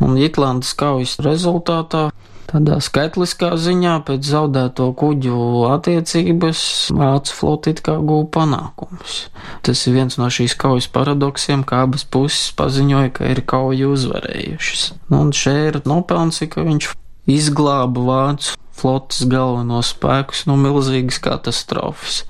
Un 0.00 0.16
Jitlandes 0.16 0.72
kaujas 0.78 1.18
rezultātā 1.22 2.06
Tādā 2.50 2.76
skaitliskā 2.84 3.54
ziņā 3.60 3.94
pēc 4.06 4.26
zaudēto 4.28 4.90
kuģu 4.98 5.36
attiecības 5.72 6.64
vācu 6.94 7.36
floti 7.38 7.74
it 7.74 7.80
kā 7.86 7.96
gūpa 7.98 8.40
panākumus. 8.40 9.16
Tas 9.64 9.86
ir 9.88 9.96
viens 9.96 10.18
no 10.20 10.28
šīs 10.32 10.56
kaujas 10.60 10.90
paradoksiem, 10.92 11.64
kā 11.66 11.84
abas 11.86 12.04
puses 12.04 12.52
paziņoja, 12.58 13.14
ka 13.16 13.30
ir 13.32 13.40
kauju 13.48 13.94
uzvarējušas. 13.96 14.90
Nu, 15.08 15.24
un 15.24 15.32
šeit 15.36 15.72
ir 15.72 15.80
nopelns, 15.88 16.42
ka 16.52 16.66
viņš 16.66 16.92
izglāba 17.32 18.04
vācu 18.04 18.58
flotes 18.74 19.22
galvenos 19.30 19.92
spēkus 19.94 20.44
no 20.48 20.56
milzīgas 20.60 21.20
katastrofas. 21.24 22.22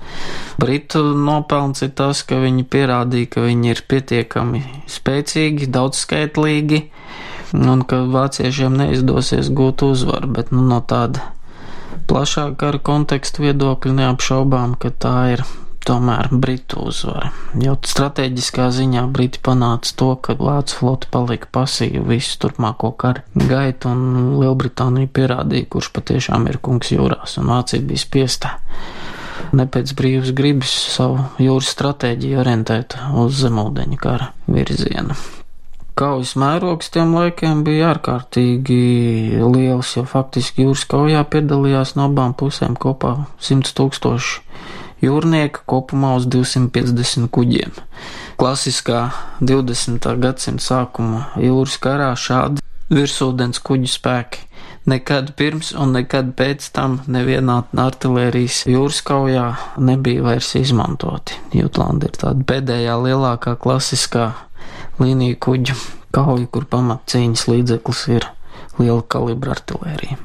Britu 0.61 1.01
nopelns 1.17 1.83
ir 1.83 1.91
tas, 1.97 2.21
ka 2.27 2.39
viņi 2.43 2.67
pierādīja, 2.71 3.31
ka 3.33 3.45
viņi 3.47 3.73
ir 3.73 3.81
pietiekami 3.89 4.61
spēcīgi, 4.91 5.71
daudzskaitlīgi, 5.73 6.83
un 7.55 7.83
ka 7.87 8.03
vāciešiem 8.11 8.75
neizdosies 8.79 9.51
gūt 9.55 9.85
uzvaru, 9.87 10.31
bet 10.37 10.51
nu, 10.55 10.63
no 10.67 10.81
tāda 10.83 11.31
plašāka 12.09 12.73
ar 12.73 12.79
kontekstu 12.85 13.45
viedokļa 13.45 13.99
neapšaubām, 14.01 14.75
ka 14.81 14.91
tā 14.91 15.15
ir 15.35 15.45
tomēr 15.85 16.31
Britu 16.31 16.81
uzvara. 16.89 17.29
Jo 17.61 17.75
strateģiskā 17.85 18.67
ziņā 18.73 19.05
Briti 19.13 19.41
panāca 19.45 19.93
to, 19.99 20.09
ka 20.17 20.35
Vācu 20.39 20.79
flote 20.79 21.09
palika 21.13 21.49
pasīva 21.53 22.01
visu 22.09 22.39
turpmāko 22.41 22.91
karu 22.97 23.21
gaitu, 23.37 23.93
un 23.93 24.39
Lielbritānija 24.41 25.11
pierādīja, 25.13 25.69
kurš 25.69 25.91
patiešām 25.95 26.49
ir 26.49 26.59
kungs 26.65 26.91
jūrās, 26.95 27.37
un 27.41 27.53
Vācija 27.53 27.85
bija 27.85 28.01
spiesta 28.01 28.57
ne 29.55 29.67
pēc 29.69 29.93
brīvas 29.97 30.33
gribas 30.35 30.73
savu 30.95 31.21
jūras 31.41 31.71
stratēģiju 31.75 32.41
orientēt 32.41 32.97
uz 33.21 33.41
zemūdeņa 33.43 34.01
kara 34.01 34.31
virzienu. 34.49 35.17
Kaujas 35.95 36.33
mērogs 36.35 36.89
tiem 36.91 37.13
laikiem 37.15 37.61
bija 37.63 37.93
ārkārtīgi 37.93 38.79
liels, 39.39 39.93
jo 39.95 40.03
faktiski 40.03 40.65
jūras 40.65 40.83
kaujā 40.91 41.21
piedalījās 41.31 41.93
no 41.95 42.09
abām 42.09 42.33
pusēm 42.35 42.75
kopā 42.75 43.13
100 43.39 43.71
tūkstoši 43.77 44.41
jūrnieka 45.05 45.63
kopumā 45.69 46.15
uz 46.19 46.27
250 46.31 47.29
kuģiem. 47.31 47.71
Klasiskā 48.35 49.05
20. 49.39 50.09
gadsimta 50.19 50.65
sākuma 50.65 51.29
jūras 51.39 51.77
karā 51.79 52.11
šādi 52.19 52.63
virsūdens 52.91 53.63
kuģu 53.63 53.89
spēki 53.89 54.43
nekad 54.85 55.31
pirms 55.39 55.71
un 55.79 55.95
nekad 55.95 56.33
pēc 56.37 56.67
tam 56.75 56.99
nevienā 57.09 57.61
artilērijas 57.85 58.65
jūras 58.69 58.99
kaujā 59.05 59.45
nebija 59.81 60.25
vairs 60.27 60.51
izmantoti. 60.59 61.39
Jutlanda 61.57 62.11
ir 62.11 62.19
tāda 62.19 62.45
pēdējā 62.51 62.97
lielākā 63.07 63.55
klasiskā 63.61 64.27
līnija 65.01 65.39
kuģu 65.43 65.77
kauja, 66.15 66.47
kur 66.51 66.67
pamatcīņas 66.71 67.47
līdzeklis 67.51 68.05
ir 68.15 68.29
liela 68.79 69.01
kalibra 69.07 69.55
artilērija. 69.55 70.19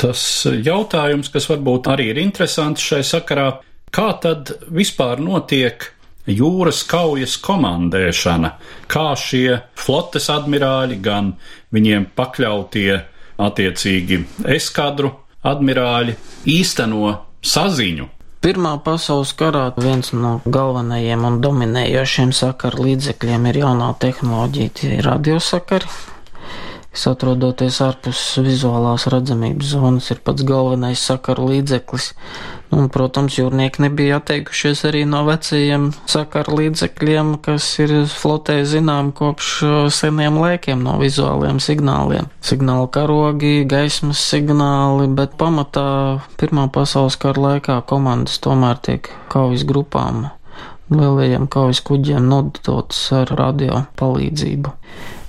Tas 0.00 0.20
jautājums, 0.50 1.30
kas 1.30 1.46
varbūt 1.48 1.86
arī 1.92 2.10
ir 2.10 2.18
interesants 2.20 2.82
šai 2.82 3.04
sakarā, 3.06 3.52
Kā 3.94 4.08
tad 4.18 4.50
vispār 4.74 5.20
notiek 5.22 5.84
jūras 6.26 6.80
kaujas 6.90 7.36
komandēšana? 7.38 8.48
Kā 8.90 9.12
šie 9.14 9.60
flotes 9.78 10.26
admirāļi, 10.34 10.98
gan 11.04 11.28
viņiem 11.74 12.08
pakļautie 12.18 12.96
attiecīgi 13.38 14.18
eskadru 14.56 15.12
admirāļi 15.46 16.16
īsteno 16.56 17.12
saziņu? 17.38 18.08
Pirmā 18.44 18.74
pasaules 18.84 19.30
karā 19.40 19.70
viens 19.80 20.10
no 20.12 20.34
galvenajiem 20.44 21.22
un 21.24 21.38
dominējošiem 21.40 22.34
sakaru 22.36 22.84
līdzekļiem 22.84 23.46
ir 23.48 23.58
jaunā 23.62 23.86
tehnoloģija, 24.02 24.72
tie 24.80 24.90
ir 24.98 25.08
radiosakari. 25.08 25.88
Es 26.94 27.08
atrodoties 27.10 27.80
ārpus 27.82 28.18
vizuālās 28.38 29.08
redzamības 29.10 29.72
zonas, 29.74 30.12
ir 30.14 30.20
pats 30.22 30.44
galvenais 30.46 31.00
sakaru 31.02 31.48
līdzeklis. 31.50 32.12
Un, 32.74 32.86
protams, 32.94 33.34
jūrnieki 33.38 33.82
nebija 33.82 34.20
atteikušies 34.20 34.84
arī 34.86 35.00
no 35.06 35.24
vecajiem 35.26 35.88
sakaru 36.10 36.60
līdzekļiem, 36.60 37.32
kas 37.42 37.66
ir 37.82 37.94
flotē 38.10 38.60
zinām 38.66 39.10
kopš 39.14 39.50
seniem 39.94 40.38
laikiem 40.38 40.84
no 40.86 40.94
vizuāliem 41.02 41.58
signāliem. 41.62 42.30
Signāla 42.46 42.86
karogi, 42.94 43.66
gaismas 43.70 44.22
signāli, 44.30 45.10
bet 45.18 45.34
pamatā 45.40 45.88
Pirmā 46.38 46.68
pasaules 46.70 47.18
kara 47.18 47.42
laikā 47.48 47.80
komandas 47.90 48.38
tomēr 48.42 48.78
tiek 48.86 49.10
kaujas 49.34 49.66
grupām 49.66 50.28
lielajiem 50.92 51.48
kaujas 51.50 51.82
kuģiem 51.86 52.28
nodotas 52.30 53.02
ar 53.16 53.34
radio 53.38 53.84
palīdzību. 53.98 54.74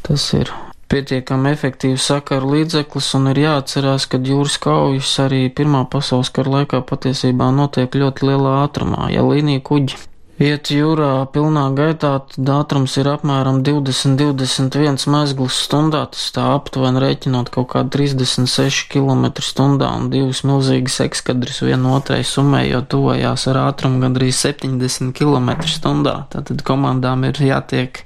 Tas 0.05 0.29
ir 0.37 0.51
pietiekami 0.91 1.51
efektīvs 1.55 2.07
sakaru 2.11 2.51
līdzeklis, 2.55 3.11
un 3.17 3.31
ir 3.31 3.41
jāatcerās, 3.43 4.07
ka 4.09 4.19
jūras 4.21 4.57
kaujas 4.61 5.13
arī 5.25 5.45
Pirmā 5.49 5.85
pasaules 5.91 6.31
kara 6.35 6.59
laikā 6.59 6.81
patiesībā 6.89 7.51
notiek 7.55 7.95
ļoti 8.01 8.29
lielā 8.29 8.59
ātrumā. 8.65 9.09
Ja 9.13 9.25
līnija 9.25 9.63
kuģi 9.65 9.97
Iet 10.35 10.67
jūrā 10.67 11.29
pilnā 11.31 11.69
gaitā, 11.77 12.09
tad 12.27 12.49
ātrums 12.51 12.97
ir 12.99 13.07
apmēram 13.07 13.61
20-21 13.63 15.05
mezglis 15.07 15.59
stundā, 15.63 16.01
tas 16.11 16.25
tā 16.35 16.49
aptuveni 16.57 16.99
rēķinot 16.99 17.53
kaut 17.53 17.69
kā 17.71 17.83
36 17.87 18.89
km 18.91 19.29
stundā 19.39 19.93
un 19.95 20.09
divas 20.11 20.41
milzīgas 20.43 20.97
ekskadras 21.05 21.61
vienu 21.63 21.93
otrai 21.95 22.19
summējot 22.27 22.89
tuvojās 22.91 23.47
ar 23.53 23.61
ātrumu 23.61 24.03
gandrīz 24.03 24.41
70 24.43 25.15
km 25.15 25.53
stundā. 25.71 26.17
Tātad 26.35 26.65
komandām 26.67 27.23
ir 27.29 27.39
jātiek 27.39 28.03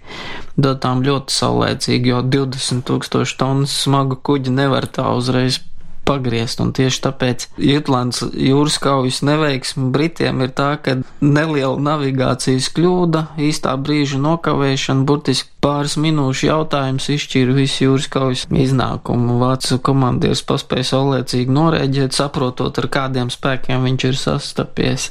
dotām 0.54 1.02
ļoti 1.02 1.34
saulēcīgi, 1.34 2.13
jo 2.13 2.22
20 2.38 2.86
tūkstoši 2.86 3.39
tonnas 3.42 3.74
smagu 3.88 4.22
kuģi 4.22 4.54
nevar 4.54 4.86
tā 4.86 5.10
uzreiz 5.18 5.63
pagriezt, 6.10 6.63
un 6.63 6.74
tieši 6.76 7.04
tāpēc 7.06 7.45
Jutlands 7.62 8.24
jūras 8.34 8.80
kaujas 8.82 9.22
neveiksme 9.26 9.91
Britiem 9.93 10.41
ir 10.45 10.54
tā, 10.58 10.72
ka 10.82 10.98
neliela 11.22 11.78
navigācijas 11.78 12.72
kļūda, 12.74 13.26
īstā 13.50 13.76
brīža 13.78 14.19
nokavēšana, 14.24 15.06
burtiski 15.08 15.54
pāris 15.63 15.98
minūšu 16.00 16.50
jautājums 16.50 17.10
izšķīra 17.13 17.56
visu 17.58 17.86
jūras 17.86 18.10
kaujas 18.12 18.45
iznākumu. 18.50 19.39
Vācu 19.41 19.80
komandieris 19.84 20.43
paspēja 20.48 20.93
saulēcīgi 20.93 21.56
norēģēt, 21.56 22.15
saprotot, 22.15 22.80
ar 22.82 22.89
kādiem 22.91 23.32
spēkiem 23.34 23.86
viņš 23.88 24.08
ir 24.10 24.19
sastapies 24.19 25.10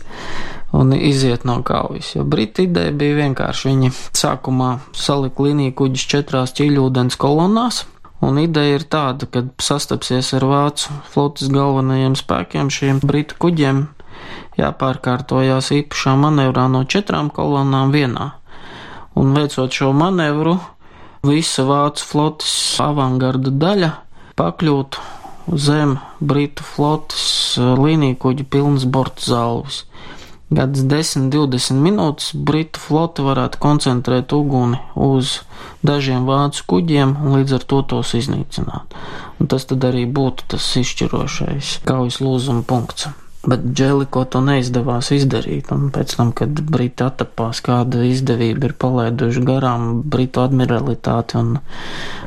un 0.72 0.92
iziet 0.96 1.44
no 1.48 1.60
kaujas. 1.62 2.14
Jo 2.16 2.24
Briti 2.28 2.66
ideja 2.68 2.92
bija 2.92 3.22
vienkārši. 3.22 3.68
Viņi 3.70 3.92
sākumā 4.16 4.72
salika 4.96 5.46
līniju 5.48 5.76
kuģis 5.78 6.08
četrās 6.12 6.52
ķīļūdens 6.58 7.16
kolonnās, 7.20 7.84
Un 8.24 8.40
ideja 8.42 8.80
ir 8.80 8.84
tāda, 8.90 9.28
ka 9.30 9.44
sastapsies 9.62 10.32
ar 10.34 10.46
vācu 10.50 10.94
flotes 11.12 11.50
galvenajiem 11.54 12.16
spēkiem 12.18 12.70
šiem 12.72 12.98
britu 13.04 13.36
kuģiem, 13.38 13.84
jāpārkārtojās 14.58 15.70
īpašā 15.76 16.16
manevrā 16.18 16.66
no 16.72 16.82
četrām 16.82 17.30
kolonnām 17.30 17.94
vienā. 17.94 18.32
Un 19.18 19.30
veicot 19.36 19.70
šo 19.74 19.92
manevru, 19.94 20.56
visa 21.26 21.62
vācu 21.68 22.10
flotes 22.10 22.50
avangarda 22.82 23.54
daļa 23.54 23.92
pakļūtu 24.38 25.06
zem 25.58 25.96
britu 26.20 26.66
flotes 26.66 27.56
līniju 27.58 28.18
kuģi 28.24 28.48
pilnas 28.50 28.84
bortu 28.84 29.30
zālvis. 29.30 29.84
Gads 30.48 30.80
10-20 30.88 31.76
minūtes 31.84 32.30
Britu 32.32 32.80
flote 32.80 33.24
varētu 33.26 33.60
koncentrēt 33.60 34.32
uguni 34.32 34.80
uz 34.96 35.42
dažiem 35.84 36.24
vācu 36.24 36.64
kuģiem 36.72 37.18
un 37.20 37.36
līdz 37.36 37.58
ar 37.58 37.68
to 37.68 37.82
tos 37.92 38.14
iznīcināt. 38.16 38.96
Un 39.36 39.52
tas 39.52 39.68
tad 39.68 39.84
arī 39.84 40.06
būtu 40.08 40.48
tas 40.54 40.72
izšķirošais 40.80 41.78
kaujas 41.88 42.22
lūzuma 42.24 42.64
punkts. 42.64 43.10
Bet 43.48 43.62
Dželiko 43.72 44.26
to 44.28 44.42
neizdevās 44.44 45.08
izdarīt, 45.14 45.70
un 45.72 45.88
pēc 45.94 46.14
tam, 46.18 46.34
kad 46.36 46.58
Briti 46.68 47.04
attapās, 47.06 47.62
kāda 47.64 48.02
izdevība 48.04 48.68
ir 48.68 48.74
palaiduši 48.82 49.44
garām 49.48 49.86
Britu 50.04 50.42
admiralitāti, 50.42 51.40
un 51.40 51.54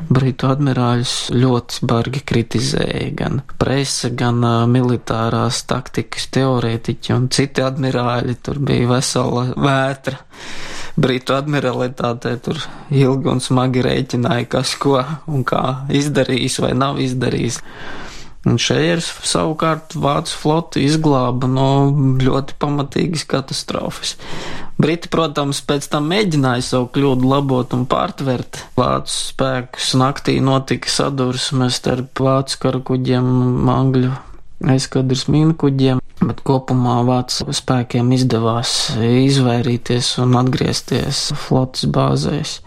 Britu 0.10 0.50
admirāļus 0.50 1.14
ļoti 1.36 1.86
bargi 1.92 2.24
kritizēja 2.32 3.12
gan 3.20 3.44
prese, 3.62 4.10
gan 4.18 4.42
uh, 4.42 4.66
militārās 4.72 5.62
taktikas 5.70 6.26
teorētiķi 6.34 7.14
un 7.14 7.30
citi 7.34 7.62
admirāļi, 7.66 8.40
tur 8.42 8.58
bija 8.66 8.90
vesela 8.96 9.46
vētra. 9.54 10.24
Britu 11.02 11.38
admiralitātē 11.38 12.34
tur 12.44 12.58
ilgi 12.90 13.30
un 13.32 13.40
smagi 13.44 13.86
rēķināja, 13.86 14.50
kas 14.58 14.74
ko 14.82 14.98
un 15.30 15.46
kā 15.48 15.86
izdarījis 16.02 16.64
vai 16.66 16.74
nav 16.76 17.00
izdarījis. 17.04 17.62
Un 18.42 18.58
šeit 18.58 19.06
savukārt 19.06 19.94
Vācu 20.02 20.38
floti 20.42 20.82
izglāba 20.88 21.46
no 21.46 21.68
ļoti 22.22 22.56
pamatīgas 22.62 23.28
katastrofas. 23.30 24.16
Briti, 24.82 25.12
protams, 25.14 25.60
pēc 25.62 25.86
tam 25.94 26.08
mēģināja 26.10 26.64
savu 26.66 26.88
kļūdu 26.96 27.30
labot 27.30 27.76
un 27.78 27.86
pārtvert 27.90 28.64
Vācu 28.80 29.14
spēkus. 29.14 29.92
Naktī 30.02 30.40
notika 30.42 30.90
sadursme 30.90 31.70
starp 31.70 32.18
Vācu 32.18 32.58
karakuģiem 32.66 33.30
un 33.30 33.70
Angļu 33.70 34.10
aizkadrs 34.74 35.28
mīnkuģiem, 35.30 36.02
bet 36.26 36.42
kopumā 36.46 36.98
Vācu 37.06 37.46
spēkiem 37.54 38.10
izdevās 38.18 38.74
izvairīties 38.98 40.16
un 40.26 40.34
atgriezties 40.42 41.28
flotes 41.46 41.86
bāzēs. 41.94 42.58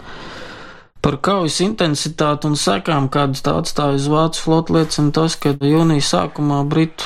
Par 1.04 1.18
kaujas 1.20 1.58
intensitāti 1.60 2.48
un 2.48 2.54
sekām, 2.56 3.10
kādas 3.12 3.44
tā 3.44 3.58
atstāja 3.60 3.98
uz 3.98 4.06
Vācu 4.08 4.40
flotu, 4.40 4.78
liecina 4.78 5.12
tas, 5.12 5.34
ka 5.36 5.52
jūnija 5.52 6.00
sākumā 6.00 6.62
Britu 6.64 7.04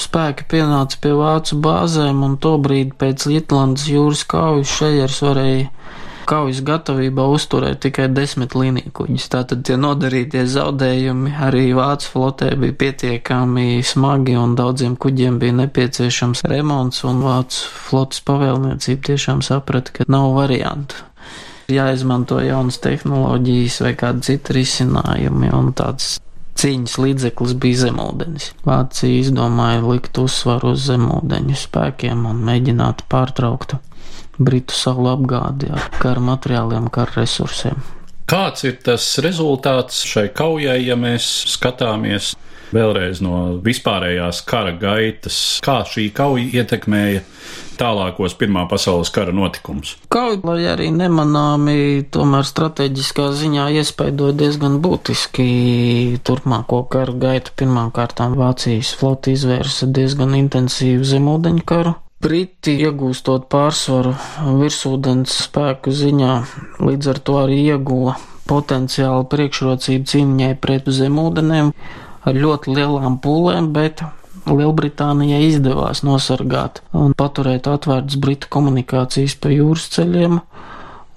spēki 0.00 0.46
pienāca 0.48 0.96
pie 1.02 1.12
vācu 1.18 1.58
bāzēm, 1.60 2.22
un 2.24 2.38
tobrīd 2.40 2.94
pēc 2.96 3.26
Lietlandes 3.28 3.84
jūras 3.90 4.22
kaujas 4.30 4.72
šejers 4.78 5.18
varēja 5.26 5.66
kaujas 6.28 6.60
gatavībā 6.64 7.24
uzturēt 7.32 7.80
tikai 7.84 8.08
desmit 8.12 8.56
līniju 8.56 8.92
kuģus. 8.96 9.28
Tātad 9.32 9.64
tie 9.64 9.76
nodarītie 9.80 10.44
zaudējumi 10.48 11.34
arī 11.48 11.66
vācu 11.76 12.12
flotē 12.14 12.50
bija 12.60 12.76
pietiekami 12.82 13.82
smagi 13.84 14.36
un 14.40 14.56
daudziem 14.58 14.96
kuģiem 15.00 15.40
bija 15.40 15.56
nepieciešams 15.62 16.44
remonts 16.52 17.04
un 17.08 17.24
vācu 17.24 17.68
flotas 17.88 18.24
pavēlniecība 18.28 19.12
tiešām 19.12 19.44
saprata, 19.44 19.98
ka 20.00 20.08
nav 20.08 20.34
variantu. 20.36 21.07
Jāizmanto 21.68 22.38
jaunas 22.40 22.78
tehnoloģijas 22.80 23.74
vai 23.84 23.90
kādi 24.00 24.24
citi 24.24 24.54
risinājumi 24.56 25.50
un 25.52 25.66
tāds 25.76 26.14
cīņas 26.56 26.94
līdzeklis 27.02 27.52
bija 27.60 27.82
zemūdens. 27.82 28.46
Vācija 28.64 29.18
izdomāja 29.18 29.82
likt 29.84 30.16
uzsvaru 30.16 30.72
uz 30.72 30.86
zemūdeņu 30.86 31.58
spēkiem 31.60 32.24
un 32.30 32.40
mēģināt 32.46 33.04
pārtraukt 33.12 33.76
Britu 34.38 34.72
salu 34.78 35.10
apgādi 35.12 35.68
ar 35.74 35.90
kara 36.00 36.24
materiāliem, 36.24 36.88
kara 36.94 37.18
resursiem. 37.18 37.76
Kāds 38.32 38.64
ir 38.64 38.80
tas 38.88 39.04
rezultāts 39.20 40.00
šai 40.08 40.30
kaujai, 40.32 40.78
ja 40.86 40.96
mēs 40.96 41.26
skatāmies 41.52 42.32
vēlreiz 42.74 43.22
no 43.24 43.58
vispārējās 43.64 44.42
kara 44.48 44.74
gaitas, 44.78 45.38
kā 45.64 45.80
šī 45.88 46.08
kauja 46.16 46.62
ietekmēja 46.62 47.22
tālākos 47.78 48.34
Pirmā 48.38 48.64
pasaules 48.70 49.12
kara 49.14 49.32
notikumus? 49.34 49.94
Kauja, 50.12 50.40
lai 50.46 50.66
arī 50.72 50.88
nemanāmi, 50.94 52.08
tomēr 52.14 52.46
strateģiskā 52.48 53.30
ziņā 53.38 53.68
iespaidoja 53.78 54.36
diezgan 54.42 54.80
būtiski 54.84 56.18
turpmāko 56.26 56.82
kara 56.90 57.14
gaitu. 57.14 57.54
Pirmkārt, 57.58 58.20
Vācijas 58.38 58.92
flota 58.98 59.32
izvērsa 59.32 59.88
diezgan 59.94 60.34
intensīvu 60.38 61.06
zemūdeņu 61.06 61.64
karu 61.68 61.94
Briti 62.18 62.72
iegūstot 62.82 63.44
pārsvaru 63.46 64.10
virsūdens 64.58 65.36
spēku 65.44 65.92
ziņā, 65.94 66.32
līdz 66.82 67.10
ar 67.12 67.20
to 67.22 67.36
arī 67.44 67.60
ieguva 67.68 68.16
potenciālu 68.50 69.28
priekšrocību 69.30 70.10
cīņai 70.12 70.48
pret 70.58 70.90
zemūdenēm 70.96 71.70
ar 72.26 72.38
ļoti 72.38 72.74
lielām 72.74 73.18
pūlēm, 73.24 73.72
bet 73.74 74.02
Lielbritānijai 74.48 75.42
izdevās 75.50 76.00
nosargāt 76.06 76.80
un 76.96 77.12
paturēt 77.18 77.68
atvērtas 77.68 78.16
Britu 78.22 78.48
komunikācijas 78.54 79.36
pa 79.42 79.52
jūras 79.52 79.88
ceļiem, 79.92 80.38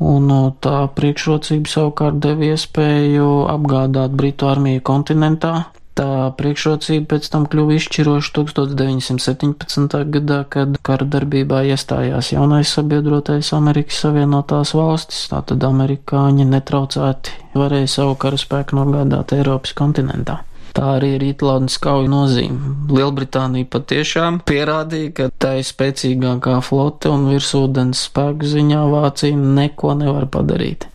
un 0.03 0.31
tā 0.65 0.77
priekšrocība 0.97 1.71
savukārt 1.71 2.19
deva 2.23 2.51
iespēju 2.51 3.29
apgādāt 3.53 4.17
Britu 4.17 4.49
armiju 4.51 4.83
kontinentā, 4.83 5.53
Tā 5.91 6.31
priekšrocība 6.39 7.09
pēc 7.11 7.25
tam 7.33 7.43
kļuva 7.51 7.75
izšķiroša 7.75 8.31
1917. 8.37 9.97
gadā, 10.13 10.37
kad 10.47 10.77
kara 10.87 11.07
darbībā 11.15 11.65
iestājās 11.67 12.31
jaunais 12.31 12.71
sabiedrotais 12.77 13.51
Amerikas 13.57 13.99
Savienotās 14.05 14.71
valstis, 14.77 15.25
tātad 15.33 15.65
amerikāņi 15.67 16.47
netraucēti 16.47 17.35
varēja 17.59 17.91
savu 17.91 18.15
karaspēku 18.23 18.79
nogādāt 18.79 19.35
Eiropas 19.35 19.75
kontinentā. 19.75 20.39
Tā 20.71 20.93
arī 20.97 21.15
ir 21.17 21.25
Itālijas 21.31 21.75
kauja 21.83 22.07
nozīme. 22.11 22.75
Lielbritānija 22.91 23.67
patiešām 23.73 24.39
pierādīja, 24.47 25.11
ka 25.17 25.27
tā 25.41 25.57
ir 25.59 25.67
spēcīgākā 25.67 26.59
flote 26.63 27.11
un 27.11 27.27
virsūdens 27.31 28.05
spēku 28.07 28.47
ziņā 28.53 28.85
Vācija 28.93 29.35
neko 29.35 29.97
nevar 29.99 30.29
padarīt. 30.31 30.87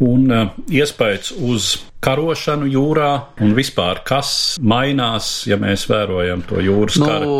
Un 0.00 0.32
uh, 0.32 0.48
iespējas 0.72 1.34
uz 1.36 1.74
karošanu 2.04 2.68
jūrā 2.70 3.10
un 3.44 3.52
vispār 3.56 4.00
kas 4.08 4.56
mainās, 4.60 5.28
ja 5.48 5.58
mēs 5.60 5.84
vērojam 5.90 6.42
to 6.48 6.60
jūras 6.64 6.96
nu, 7.00 7.08
karu? 7.08 7.34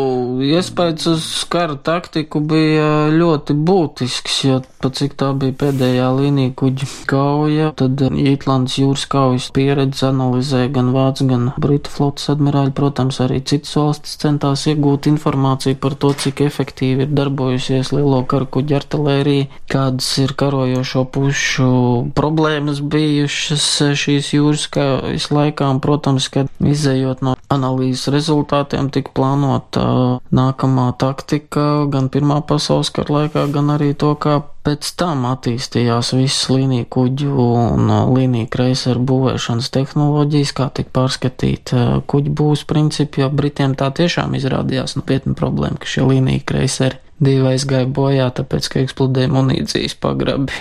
Iespējas 0.45 1.07
uz 1.09 1.25
kara 1.51 1.77
taktiku 1.81 2.41
bija 2.45 3.09
ļoti 3.13 3.55
būtisks, 3.57 4.37
jo 4.45 4.59
pat 4.81 4.97
cik 4.97 5.15
tā 5.19 5.31
bija 5.37 5.55
pēdējā 5.63 6.09
līnija 6.17 6.53
kuģa 6.57 6.89
kauja, 7.09 7.71
tad 7.77 8.01
Jītlandes 8.01 8.77
jūras 8.81 9.05
kaujas 9.09 9.49
pieredze 9.53 10.07
analizē 10.09 10.67
gan 10.73 10.91
Vācu, 10.93 11.27
gan 11.29 11.49
Britu 11.61 11.93
flotas 11.93 12.29
admirāļi, 12.33 12.73
protams, 12.77 13.21
arī 13.23 13.41
citas 13.45 13.73
valstis 13.77 14.17
centās 14.21 14.67
iegūt 14.69 15.09
informāciju 15.11 15.79
par 15.81 15.97
to, 16.01 16.13
cik 16.17 16.43
efektīvi 16.45 17.07
ir 17.07 17.13
darbojusies 17.17 17.93
lielo 17.95 18.21
karu 18.29 18.49
kuģa 18.57 18.81
artilērija, 18.81 19.49
kādas 19.71 20.09
ir 20.21 20.35
karojošo 20.37 21.05
pušu 21.13 21.71
problēmas 22.17 22.81
bijušas 22.81 23.67
šīs 24.01 24.33
jūras 24.35 24.50
jūras 24.51 24.67
kaujas 24.71 25.29
laikā, 25.31 25.69
un, 25.71 25.79
protams, 25.83 26.27
kad 26.31 26.49
izējot 26.59 27.23
no 27.23 27.35
analīzes 27.51 28.11
rezultātiem, 28.11 28.91
tika 28.91 29.11
plānota 29.15 30.19
nākamā 30.31 30.91
taktika 30.99 31.87
gan 31.91 32.09
Pirmā 32.11 32.41
pasaules 32.47 32.91
kara 32.91 33.21
laikā, 33.21 33.47
gan 33.53 33.71
arī 33.71 33.93
to, 33.95 34.13
kā 34.19 34.41
pēc 34.65 34.91
tam 34.99 35.23
attīstījās 35.29 36.11
visas 36.13 36.49
līnija 36.51 36.85
kuģu 36.91 37.45
un 37.55 37.93
līnija 38.13 38.49
kreiseru 38.51 39.01
būvēšanas 39.09 39.71
tehnoloģijas, 39.73 40.51
kā 40.57 40.69
tika 40.75 40.93
pārskatīt 40.99 41.73
kuģu 42.11 42.35
būvs 42.37 42.65
principi, 42.69 43.23
jo 43.23 43.31
Britiem 43.33 43.77
tā 43.79 43.89
tiešām 43.95 44.35
izrādījās 44.37 44.97
nopietna 44.99 45.33
problēma, 45.37 45.79
ka 45.81 45.89
šie 45.89 46.05
līnija 46.11 46.43
kreiseri 46.45 46.99
divi 47.21 47.53
aizgāja 47.53 47.89
bojā, 47.89 48.29
tāpēc, 48.37 48.69
ka 48.69 48.85
eksplodēja 48.85 49.31
munīcijas 49.31 49.97
pagrabi. 50.01 50.53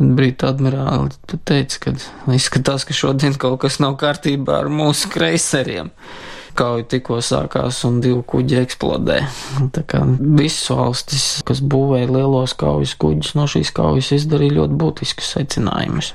Brīta 0.00 0.48
admirāli 0.50 1.12
teica, 1.44 1.78
ka 1.84 1.92
izskatās, 2.34 2.86
ka 2.88 2.96
šodien 2.96 3.36
kaut 3.38 3.60
kas 3.64 3.78
nav 3.82 3.98
kārtībā 4.00 4.62
ar 4.62 4.70
mūsu 4.72 5.10
kreiseriem. 5.12 5.92
Kauja 6.56 6.84
tikko 6.84 7.20
sākās 7.24 7.78
un 7.88 8.00
divi 8.04 8.20
kuģi 8.28 8.58
eksplodē. 8.60 9.20
Tā 9.72 9.84
kā 9.88 10.02
visas 10.20 10.66
valstis, 10.72 11.26
kas 11.48 11.62
būvēja 11.64 12.10
lielos 12.12 12.52
kaujas 12.60 12.92
kuģus, 13.00 13.32
no 13.38 13.46
šīs 13.48 13.72
kaujas 13.76 14.10
izdarīja 14.18 14.58
ļoti 14.58 14.76
būtiskus 14.82 15.30
secinājumus, 15.38 16.12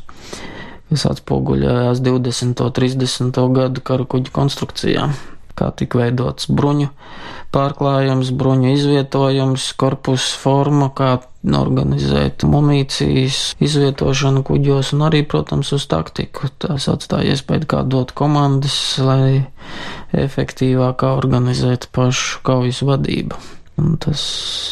kas 0.91 1.07
atspoguļojās 1.13 2.03
20. 2.05 2.67
un 2.67 2.77
30. 2.81 3.41
gadu 3.57 3.85
kara 3.89 4.05
kuģu 4.05 4.35
konstrukcijā 4.35 5.09
kā 5.57 5.71
tika 5.73 6.03
veidots 6.03 6.49
bruņu 6.53 6.91
pārklājums, 7.55 8.31
bruņu 8.37 8.73
izvietojums, 8.75 9.71
korpusa 9.79 10.37
forma, 10.41 10.91
kā 10.93 11.17
organizēt 11.55 12.43
munīcijas 12.47 13.55
izvietošanu 13.63 14.43
kuģos 14.47 14.93
un 14.97 15.05
arī, 15.07 15.23
protams, 15.23 15.71
uz 15.77 15.87
taktiku. 15.89 16.51
Tas 16.59 16.89
atstāja 16.91 17.35
iespēju 17.35 17.69
kā 17.69 17.83
dot 17.87 18.11
komandas, 18.17 18.75
lai 18.99 19.45
efektīvāk 20.17 21.05
organizētu 21.07 21.91
pašu 21.95 22.41
kaujas 22.47 22.83
vadību. 22.87 23.39
Un 23.77 23.99
tas 24.01 24.21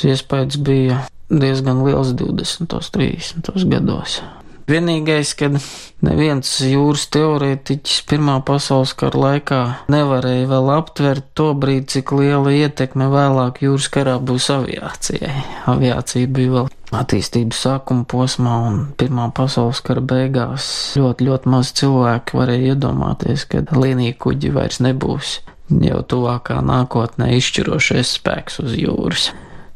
iespējas 0.07 0.57
bija 0.65 1.03
diezgan 1.29 1.83
liels 1.85 2.15
20. 2.17 2.65
un 2.65 2.89
30. 2.97 3.69
gados. 3.69 4.19
Vienīgais, 4.65 5.35
kad 5.37 5.59
neviens 6.01 6.49
jūras 6.65 7.03
teorētiķis 7.13 7.99
Pirmā 8.09 8.39
pasaules 8.47 8.95
kara 8.97 9.19
laikā 9.21 9.59
nevarēja 9.93 10.47
vēl 10.49 10.71
aptvert 10.73 11.27
to 11.37 11.51
brīdi, 11.53 11.85
cik 11.93 12.15
liela 12.17 12.49
ietekme 12.49 13.05
vēlāk 13.13 13.61
jūras 13.61 13.91
karā 13.93 14.15
būs 14.17 14.49
aviācijai. 14.55 15.45
Aviācija 15.69 16.31
bija 16.33 16.55
vēl 16.55 16.73
attīstības 16.97 17.61
sākuma 17.67 18.09
posmā 18.09 18.57
un 18.71 18.81
Pirmā 18.97 19.29
pasaules 19.37 19.85
kara 19.85 20.01
beigās 20.01 20.67
ļoti, 20.97 21.29
ļoti 21.29 21.53
maz 21.53 21.69
cilvēku 21.77 22.41
varēja 22.41 22.73
iedomāties, 22.73 23.45
ka 23.45 23.67
līnija 23.69 24.17
kuģi 24.17 24.55
vairs 24.57 24.81
nebūs 24.81 25.39
jau 25.69 26.01
tuvākā 26.09 26.57
nākotnē 26.65 27.35
izšķirošais 27.37 28.17
spēks 28.17 28.63
uz 28.65 28.73
jūras. 28.81 29.29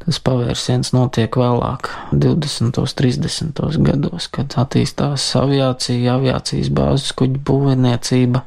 Tas 0.09 0.17
pavērsiens 0.25 0.89
notiek 0.89 1.35
vēlāk, 1.37 1.85
20. 2.17 2.79
un 2.81 2.87
30. 2.97 3.59
gados, 3.85 4.25
kad 4.33 4.55
attīstās 4.57 5.27
aviācija, 5.37 6.15
aviācijas 6.15 6.71
bāzes 6.73 7.11
kuģu 7.13 7.37
būvniecība, 7.45 8.41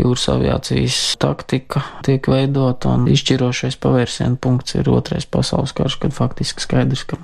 jūras 0.00 0.24
aviācijas 0.32 0.96
taktika 1.20 1.82
tiek 2.06 2.30
veidota, 2.32 2.94
un 2.96 3.04
izšķirošais 3.12 3.76
pavērsienu 3.84 4.40
punkts 4.40 4.78
ir 4.80 4.88
otrais 4.88 5.28
pasaules 5.28 5.76
karš, 5.76 5.98
kad 6.06 6.16
faktiski 6.16 6.64
skaidrs, 6.64 7.04
ka 7.12 7.20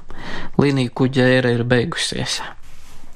līnija 0.60 0.92
kuģa 0.92 1.32
ēra 1.38 1.56
ir 1.56 1.64
beigusies. 1.64 2.42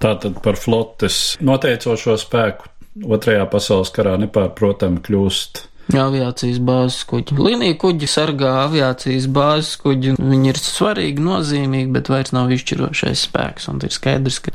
Tātad 0.01 0.41
par 0.41 0.57
flotes 0.57 1.37
noteicošo 1.45 2.17
spēku 2.25 2.73
otrajā 3.13 3.45
pasaules 3.53 3.93
karā 3.93 4.17
nepārprotami 4.25 5.05
kļūst 5.05 5.67
Aviācijas 5.95 6.59
bāzes 6.67 7.05
kuģi. 7.07 7.37
Līnija 7.39 7.77
kuģi 7.79 8.09
sargā 8.11 8.53
aviācijas 8.65 9.29
bāzes 9.31 9.77
kuģi. 9.83 10.17
Viņi 10.19 10.51
ir 10.51 10.59
svarīgi, 10.59 11.23
nozīmīgi, 11.23 11.93
bet 11.95 12.11
vairs 12.11 12.35
nav 12.35 12.51
izšķirošais 12.57 13.27
spēks. 13.29 13.69
Un 13.71 13.79
ir 13.87 13.95
skaidrs, 13.95 14.41
ka 14.43 14.55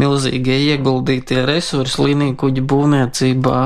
milzīgie 0.00 0.56
ieguldītie 0.72 1.40
resursi 1.48 2.02
līniju 2.04 2.36
kuģu 2.42 2.64
būvniecībā 2.68 3.60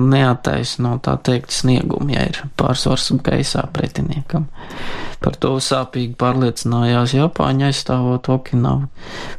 neataisno 0.00 0.96
tā 1.04 1.16
teikt 1.26 1.54
sniegumu, 1.54 2.14
ja 2.14 2.26
ir 2.30 2.42
pārsvars 2.60 3.10
gaisā 3.26 3.66
pretiniekam. 3.74 4.48
Par 5.20 5.36
to 5.36 5.52
sāpīgi 5.60 6.14
pārliecinājās 6.20 7.12
Japāņa 7.12 7.68
aizstāvot 7.68 8.30
Okinavu. 8.32 8.88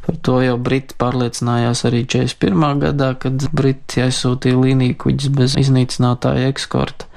Par 0.06 0.18
to 0.22 0.38
jau 0.44 0.54
Briti 0.62 0.94
pārliecinājās 0.98 1.82
arī 1.90 2.04
41. 2.06 2.84
gadā, 2.84 3.12
kad 3.18 3.48
Briti 3.50 4.04
aizsūtīja 4.04 4.62
līniju 4.62 5.00
kuģis 5.02 5.34
bez 5.34 5.58
iznīcinātāja 5.58 6.52
ekskorta 6.54 7.10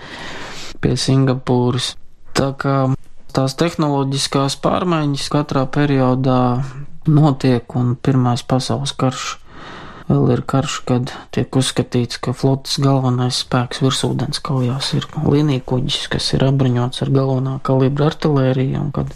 pie 0.81 0.95
Singapūras. 0.99 1.93
Tā 2.35 2.49
kā 2.59 2.79
tās 3.35 3.55
tehnoloģiskās 3.59 4.59
pārmaiņas 4.63 5.31
katrā 5.33 5.65
periodā 5.71 6.41
notiek, 7.07 7.75
un 7.75 7.95
Pirmais 8.01 8.43
pasaules 8.47 8.95
karš 8.95 9.35
vēl 10.09 10.27
ir 10.35 10.41
karš, 10.45 10.77
kad 10.85 11.11
tiek 11.33 11.57
uzskatīts, 11.57 12.19
ka 12.21 12.33
flotes 12.37 12.77
galvenais 12.81 13.41
spēks 13.43 13.81
virsūdens 13.83 14.41
kaujās 14.45 14.91
ir 14.97 15.07
līnija-kuģis, 15.17 16.05
kas 16.13 16.31
ir 16.37 16.45
apbruņots 16.45 17.01
ar 17.05 17.13
galvenā 17.15 17.55
kalibra 17.65 18.11
artilēriju, 18.11 18.83
un 18.83 18.91
kad 18.95 19.13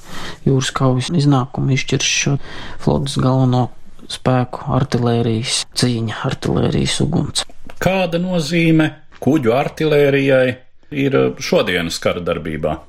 jūras 0.47 0.71
kaujas 0.75 1.11
iznākumi 1.13 1.77
izšķirs 1.77 2.15
šo 2.23 2.35
flotes 2.81 3.19
galveno 3.21 3.67
spēku 4.09 4.71
artilērijas 4.79 5.63
cīņa, 5.77 6.23
artilērijas 6.31 6.97
uguns. 7.05 7.45
Kāda 7.79 8.19
nozīme 8.21 8.89
kuģu 9.21 9.53
artilērijai 9.53 10.47
ir 10.89 11.19
šodienas 11.37 12.01
kara 12.01 12.23
darbībā? 12.25 12.79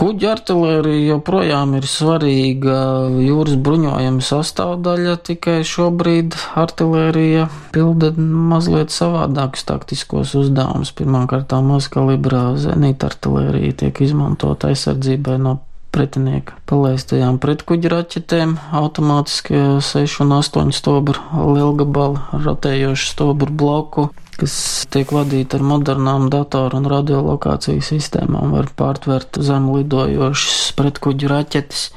Kuģa 0.00 0.30
artilērija 0.32 1.10
joprojām 1.10 1.74
ir 1.76 1.84
svarīga 1.84 2.76
jūras 3.20 3.58
bruņojuma 3.60 4.24
sastāvdaļa, 4.24 5.18
tikai 5.28 5.58
šobrīd 5.68 6.32
artilērija 6.56 7.50
pilda 7.74 8.08
mazliet 8.16 8.94
savādākus 8.94 9.66
taktiskos 9.68 10.32
uzdevumus. 10.40 10.94
Pirmkārt, 10.96 11.52
mazkalibrā 11.52 12.46
zenīta 12.62 13.10
artilērija 13.12 13.76
tiek 13.82 14.00
izmantota 14.06 14.72
aizsardzībai 14.72 15.36
no 15.44 15.58
pretinieka 15.92 16.56
palaistajām 16.70 17.36
pretkuģa 17.42 17.92
raķetēm, 17.92 18.56
automātiski 18.80 19.60
6 19.84 20.24
un 20.24 20.32
8 20.38 20.72
stobru 20.80 21.44
lielgabalu 21.58 22.40
rotējošu 22.46 23.12
stobru 23.12 23.52
bloku 23.52 24.08
kas 24.40 24.54
tiek 24.92 25.12
vadīta 25.14 25.58
ar 25.58 25.64
modernām 25.66 26.28
datoru 26.32 26.80
un 26.80 26.88
radiolokāciju 26.90 27.84
sistēmām, 27.84 28.54
var 28.56 28.70
pārtvert 28.78 29.40
zem 29.44 29.68
lidojošas 29.74 30.70
pretkuģu 30.78 31.30
raķetes. 31.30 31.88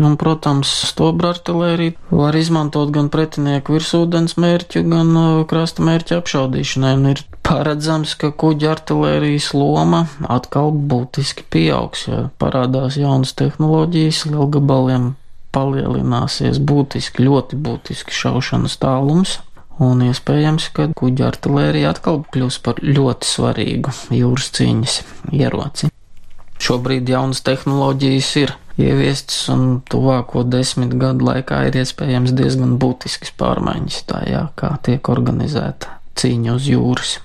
Un, 0.00 0.14
protams, 0.16 0.70
stobra 0.88 1.34
artilērija 1.34 1.92
var 2.16 2.36
izmantot 2.38 2.88
gan 2.94 3.10
pretinieku 3.12 3.74
virsūdens 3.76 4.38
mērķu, 4.40 4.86
gan 4.88 5.10
uh, 5.12 5.42
krasta 5.48 5.84
mērķu 5.84 6.16
apšaudīšanai, 6.16 6.92
un 6.96 7.10
ir 7.10 7.20
paredzams, 7.44 8.14
ka 8.16 8.32
kuģa 8.32 8.70
artilērijas 8.72 9.50
loma 9.52 10.06
atkal 10.32 10.72
būtiski 10.72 11.44
pieaugs, 11.52 12.06
ja 12.08 12.22
parādās 12.40 12.96
jaunas 12.96 13.36
tehnoloģijas, 13.36 14.24
lielgabaliem 14.32 15.12
palielināsies 15.52 16.56
būtiski, 16.64 17.26
ļoti 17.28 17.60
būtiski 17.60 18.16
šaušanas 18.16 18.78
tālums, 18.80 19.42
un 19.80 20.02
iespējams, 20.04 20.68
ka 20.76 20.88
kuģa 20.98 21.30
artilērija 21.30 21.92
atkal 21.94 22.22
kļūs 22.34 22.58
par 22.64 22.82
ļoti 22.84 23.28
svarīgu 23.28 23.94
jūras 24.16 24.50
cīņas 24.58 24.98
ieroci. 25.32 25.90
Šobrīd 26.62 27.08
jaunas 27.10 27.42
tehnoloģijas 27.42 28.28
ir 28.42 28.52
ieviestas, 28.78 29.48
un 29.52 29.80
tuvāko 29.90 30.44
desmit 30.46 30.94
gadu 31.00 31.26
laikā 31.26 31.64
ir 31.68 31.80
iespējams 31.82 32.34
diezgan 32.38 32.76
būtiskas 32.82 33.34
pārmaiņas 33.40 34.04
tajā, 34.12 34.44
kā 34.58 34.76
tiek 34.86 35.10
organizēta 35.12 35.98
cīņa 36.20 36.54
uz 36.54 36.68
jūras. 36.70 37.16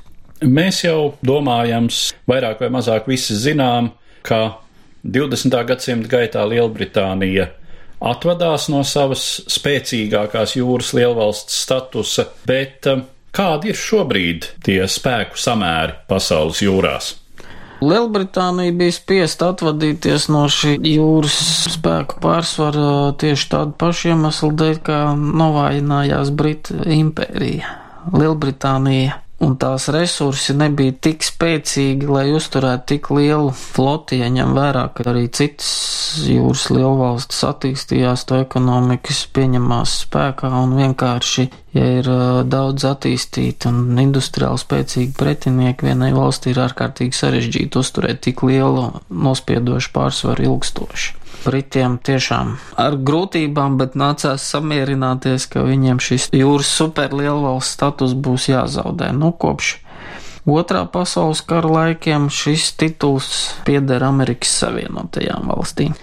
Mēs 0.42 0.84
jau 0.86 1.14
domājams, 1.26 2.12
vairāk 2.30 2.62
vai 2.62 2.72
mazāk 2.74 3.08
visi 3.10 3.38
zinām, 3.38 3.92
ka 4.26 4.60
20. 5.06 5.54
gadsimta 5.70 6.12
gaitā 6.12 6.44
Lielbritānija 6.50 7.48
atvadās 8.04 8.68
no 8.72 8.84
savas 8.88 9.24
spēcīgākās 9.52 10.58
jūras 10.58 10.94
lielvalsts 10.98 11.62
statusa, 11.66 12.28
bet 12.48 12.90
um, 12.92 13.06
kādi 13.36 13.74
ir 13.74 13.80
šobrīd 13.80 14.52
tie 14.66 14.82
spēku 14.90 15.40
samēri 15.40 15.98
pasaules 16.10 16.62
jūrās? 16.66 17.16
Lielbritānija 17.78 18.74
bija 18.74 18.94
spiesta 18.96 19.52
atvadīties 19.54 20.32
no 20.34 20.48
šī 20.50 20.80
jūras 20.96 21.36
spēku 21.76 22.18
pārsvara 22.24 23.14
tieši 23.22 23.52
tādu 23.52 23.76
pašu 23.78 24.16
iemeslu 24.16 24.50
dēļ, 24.58 24.80
kā 24.88 25.02
novājinājās 25.14 26.34
Brita 26.34 26.80
impērija. 26.98 27.76
Lielbritānija 28.18 29.20
un 29.44 29.54
tās 29.62 29.86
resursi 29.94 30.56
nebija 30.58 30.96
tik 31.08 31.26
spēcīgi, 31.26 32.08
lai 32.10 32.26
uzturētu 32.34 32.88
tik 32.94 33.10
lielu 33.14 33.52
floti, 33.54 34.22
ja 34.24 34.32
ņem 34.34 34.56
vērā, 34.58 34.88
ka 34.98 35.06
arī 35.12 35.28
citas 35.30 35.70
jūras 36.26 36.68
lielvalstis 36.74 37.44
attīstījās, 37.46 38.26
to 38.30 38.40
ekonomikas 38.42 39.26
pieņemās 39.38 39.94
spēkā 40.08 40.50
un 40.64 40.74
vienkārši, 40.80 41.48
ja 41.78 41.92
ir 42.00 42.10
daudz 42.50 42.88
attīstīti 42.90 43.70
un 43.70 44.02
industriāli 44.02 44.64
spēcīgi 44.64 45.14
pretinieki, 45.20 45.92
vienai 45.92 46.10
valstī 46.18 46.56
ir 46.56 46.64
ārkārtīgi 46.66 47.22
sarežģīti 47.22 47.84
uzturēt 47.84 48.26
tik 48.26 48.42
lielu 48.48 48.90
nospiedošu 49.14 49.94
pārsvaru 49.94 50.50
ilgstoši. 50.50 51.27
Britiem 51.48 51.98
tiešām 52.04 52.56
ar 52.84 53.00
grūtībām, 53.08 53.80
bet 53.80 53.96
nācās 53.96 54.44
samierināties, 54.52 55.48
ka 55.54 55.64
viņiem 55.64 56.02
šis 56.04 56.30
jūras 56.36 56.72
superlielvalsts 56.82 57.78
status 57.78 58.14
būs 58.14 58.50
jāzaudē. 58.52 59.14
Nu, 59.16 59.32
kopš 59.32 59.78
Otrā 60.48 60.86
pasaules 60.88 61.42
kara 61.44 61.68
laikiem 61.68 62.30
šis 62.32 62.70
tituls 62.80 63.32
pieder 63.68 64.06
Amerikas 64.08 64.54
Savienotajām 64.62 65.50
valstīm. 65.52 65.98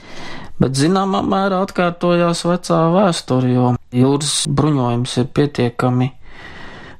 Bet 0.60 0.76
zināmā 0.76 1.22
mērā 1.24 1.62
atkārtojās 1.64 2.44
vecā 2.44 2.80
vēsture, 2.92 3.48
jo 3.54 3.70
jūras 3.96 4.34
bruņojums 4.44 5.16
ir 5.22 5.30
pietiekami 5.38 6.10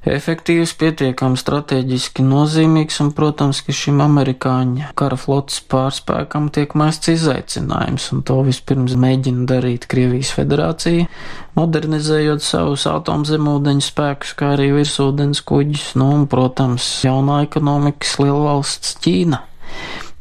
efektīvs, 0.09 0.73
pietiekami 0.79 1.39
strateģiski 1.39 2.23
nozīmīgs, 2.25 2.99
un, 3.03 3.11
protams, 3.17 3.61
ka 3.65 3.73
šim 3.75 4.03
amerikāņu 4.05 4.91
kara 4.99 5.17
flotas 5.19 5.61
pārspēkam 5.71 6.51
tiek 6.53 6.75
mests 6.77 7.11
izaicinājums, 7.13 8.07
un 8.13 8.21
to 8.27 8.39
vispirms 8.47 8.97
mēģina 9.01 9.47
darīt 9.49 9.89
Krievijas 9.91 10.33
federācija, 10.37 11.09
modernizējot 11.57 12.45
savus 12.45 12.85
atomzemūdeņu 12.91 13.85
spēkus, 13.85 14.35
kā 14.37 14.53
arī 14.55 14.71
virsūdens 14.77 15.41
kuģus, 15.47 15.91
nu, 15.99 16.11
un, 16.19 16.29
protams, 16.31 16.87
jaunā 17.05 17.41
ekonomikas 17.47 18.17
lielvalsts 18.21 18.99
Ķīna. 19.05 19.41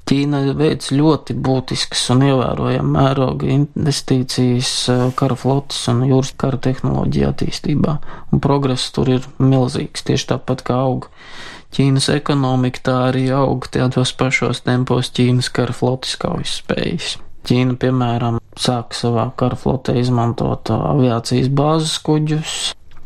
Ķīna 0.05 0.43
veic 0.59 0.91
ļoti 0.93 1.33
būtiskas 1.41 2.03
un 2.13 2.27
ievērojama 2.27 2.91
mēroga 2.99 3.49
investīcijas 3.55 4.73
eh, 4.93 5.05
kara 5.17 5.37
flotas 5.41 5.81
un 5.89 6.03
jūras 6.05 6.35
kara 6.37 6.61
tehnoloģija 6.67 7.31
attīstībā, 7.33 7.95
un 8.29 8.43
progress 8.45 8.93
tur 8.93 9.09
ir 9.15 9.25
milzīgs, 9.41 10.05
tieši 10.05 10.35
tāpat 10.35 10.67
kā 10.69 10.77
aug 10.91 11.09
Ķīnas 11.75 12.07
ekonomika, 12.13 12.85
tā 12.87 12.93
arī 13.09 13.25
aug 13.35 13.65
tādos 13.73 14.13
pašos 14.15 14.61
tempos 14.63 15.09
Ķīnas 15.17 15.49
kara 15.57 15.75
flotas 15.75 16.15
kaujas 16.21 16.61
spējas. 16.61 17.17
Ķīna, 17.49 17.75
piemēram, 17.81 18.39
sāk 18.61 18.95
savā 18.95 19.27
kara 19.41 19.57
flotē 19.59 19.97
izmantot 19.99 20.71
aviācijas 20.71 21.51
bāzes 21.53 21.97
kuģus, 22.05 22.55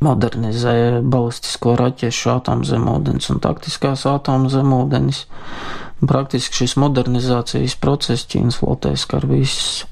modernizē 0.05 1.01
balistisko 1.03 1.79
raķešu 1.81 2.35
atomzemūdens 2.37 3.33
un 3.33 3.41
taktiskās 3.43 4.05
atomzemūdenes. 4.11 5.25
Praktiski 5.99 6.63
šis 6.63 6.77
modernizācijas 6.79 7.75
process 7.83 8.27
Ķīnas 8.31 8.61
flotē 8.61 8.95
skar 8.99 9.27
visas 9.27 9.87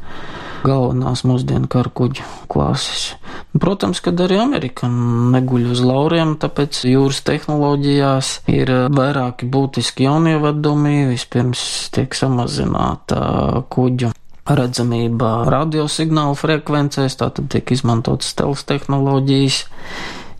galvenās 0.67 1.23
mūsdienu 1.27 1.69
karakuģu 1.71 2.27
klases. 2.51 3.15
Protams, 3.61 4.01
ka 4.03 4.13
arī 4.25 4.39
Amerika 4.43 4.89
neguļ 4.91 5.71
uz 5.75 5.83
lauriem, 5.85 6.37
tāpēc 6.43 6.83
jūras 6.89 7.23
tehnoloģijās 7.27 8.33
ir 8.53 8.73
vairāki 8.95 9.49
būtiski 9.51 10.07
jaunievedumi. 10.07 11.09
Vispirms 11.13 11.63
tiek 11.95 12.15
samazināta 12.17 13.65
kuģu 13.73 14.13
redzamība 14.47 15.41
radiosignālu 15.51 16.37
frekvencēs, 16.39 17.19
tātad 17.19 17.51
tiek 17.51 17.75
izmantotas 17.75 18.31
stelas 18.35 18.63
tehnoloģijas 18.69 19.65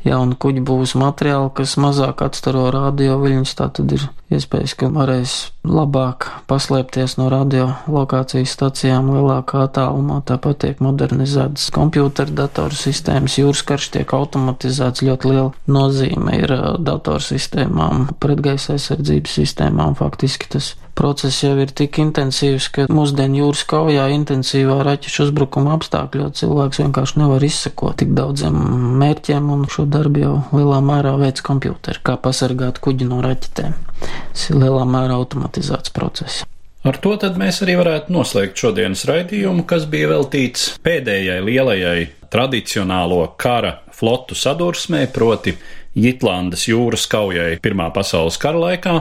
jaunu 0.07 0.37
kuģu 0.41 0.63
būvs 0.67 0.95
materiāli, 0.99 1.51
kas 1.57 1.77
mazāk 1.83 2.23
atstaro 2.27 2.69
radioviļņus, 2.75 3.55
tā 3.59 3.69
tad 3.77 3.93
ir 3.97 4.07
iespējas, 4.33 4.75
ka 4.79 4.89
varēs 4.95 5.35
labāk 5.67 6.29
paslēpties 6.51 7.17
no 7.21 7.29
radiolokācijas 7.33 8.55
stacijām 8.57 9.11
lielākā 9.15 9.67
attālumā. 9.67 10.21
Tāpat 10.27 10.63
tiek 10.65 10.83
modernizētas 10.85 11.69
kompjūteru 11.75 12.35
datoru 12.39 12.79
sistēmas, 12.79 13.39
jūras 13.41 13.63
karš 13.67 13.91
tiek 13.99 14.17
automatizēts, 14.17 15.05
ļoti 15.07 15.33
liela 15.33 15.53
nozīme 15.71 16.41
ir 16.41 16.57
datorsistēmām, 16.87 18.11
pretgaisa 18.23 18.75
aizsardzības 18.77 19.39
sistēmām. 19.41 19.99
Faktiski 19.99 20.51
tas 20.57 20.75
process 20.97 21.43
jau 21.45 21.53
ir 21.61 21.71
tik 21.77 22.01
intensīvs, 22.03 22.71
ka 22.73 22.87
mūsdienu 22.93 23.43
jūras 23.43 23.63
kaujā 23.69 24.09
intensīvā 24.17 24.81
raķešu 24.87 25.29
uzbrukuma 25.29 25.77
apstākļos 25.77 26.41
cilvēks 26.41 26.83
vienkārši 26.83 27.21
nevar 27.23 27.45
izsekot 27.47 28.01
tik 28.03 28.17
daudziem 28.17 28.57
mērķiem, 29.03 29.53
un 29.53 29.69
šo 29.73 29.87
darbu 29.91 30.25
jau 30.25 30.35
lielā 30.57 30.81
mērā 30.85 31.15
veids 31.21 31.45
kompjūteri, 31.47 32.03
kā 32.07 32.19
pasargāt 32.21 32.81
kuģi 32.85 33.09
no 33.13 33.23
raķetēm. 33.25 33.79
Tas 34.33 34.51
ir 34.51 34.61
lielā 34.65 34.85
mērā 34.89 35.17
automatizēts 35.21 35.95
process. 35.97 36.45
Ar 36.87 37.01
to 37.03 37.17
tad 37.19 37.35
mēs 37.41 37.59
arī 37.65 37.75
varētu 37.81 38.15
noslēgt 38.15 38.61
šodienas 38.63 39.01
raidījumu, 39.09 39.65
kas 39.67 39.89
bija 39.91 40.13
veltīts 40.13 40.69
pēdējai 40.87 41.41
lielajai 41.43 42.05
tradicionālo 42.31 43.25
kara 43.41 43.81
flotu 43.97 44.37
sadursmē, 44.39 45.07
proti 45.11 45.57
Jitlandes 45.97 46.69
jūras 46.69 47.09
kaujai 47.11 47.57
Pirmā 47.65 47.89
pasaules 47.95 48.39
kara 48.39 48.61
laikā, 48.69 48.95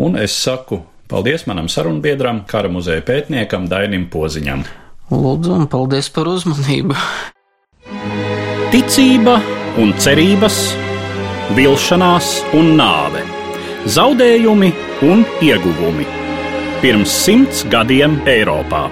un 0.00 0.16
es 0.16 0.38
saku 0.40 0.80
Paldies 1.08 1.46
manam 1.48 1.70
sarunbiedram, 1.72 2.42
kara 2.44 2.68
muzeja 2.68 3.00
pētniekam 3.00 3.64
Dainim 3.70 4.04
Poziņam. 4.12 4.66
Lūdzu, 5.08 5.54
un 5.56 5.64
paldies 5.72 6.10
par 6.12 6.28
uzmanību! 6.28 6.96
Ticība 8.68 9.38
un 9.80 9.94
cerības, 9.96 10.58
vilšanās 11.56 12.28
un 12.58 12.74
nāve, 12.76 13.22
zaudējumi 13.88 14.68
un 15.08 15.24
ieguvumi. 15.48 16.04
Pirms 16.82 17.16
simts 17.24 17.64
gadiem 17.72 18.20
Eiropā. 18.28 18.84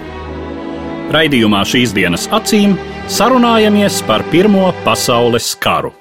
Raidījumā 1.13 1.61
šīs 1.69 1.93
dienas 1.95 2.25
acīm 2.33 2.79
sarunājamies 3.13 4.01
par 4.09 4.25
Pirmo 4.33 4.73
pasaules 4.89 5.53
karu. 5.61 5.93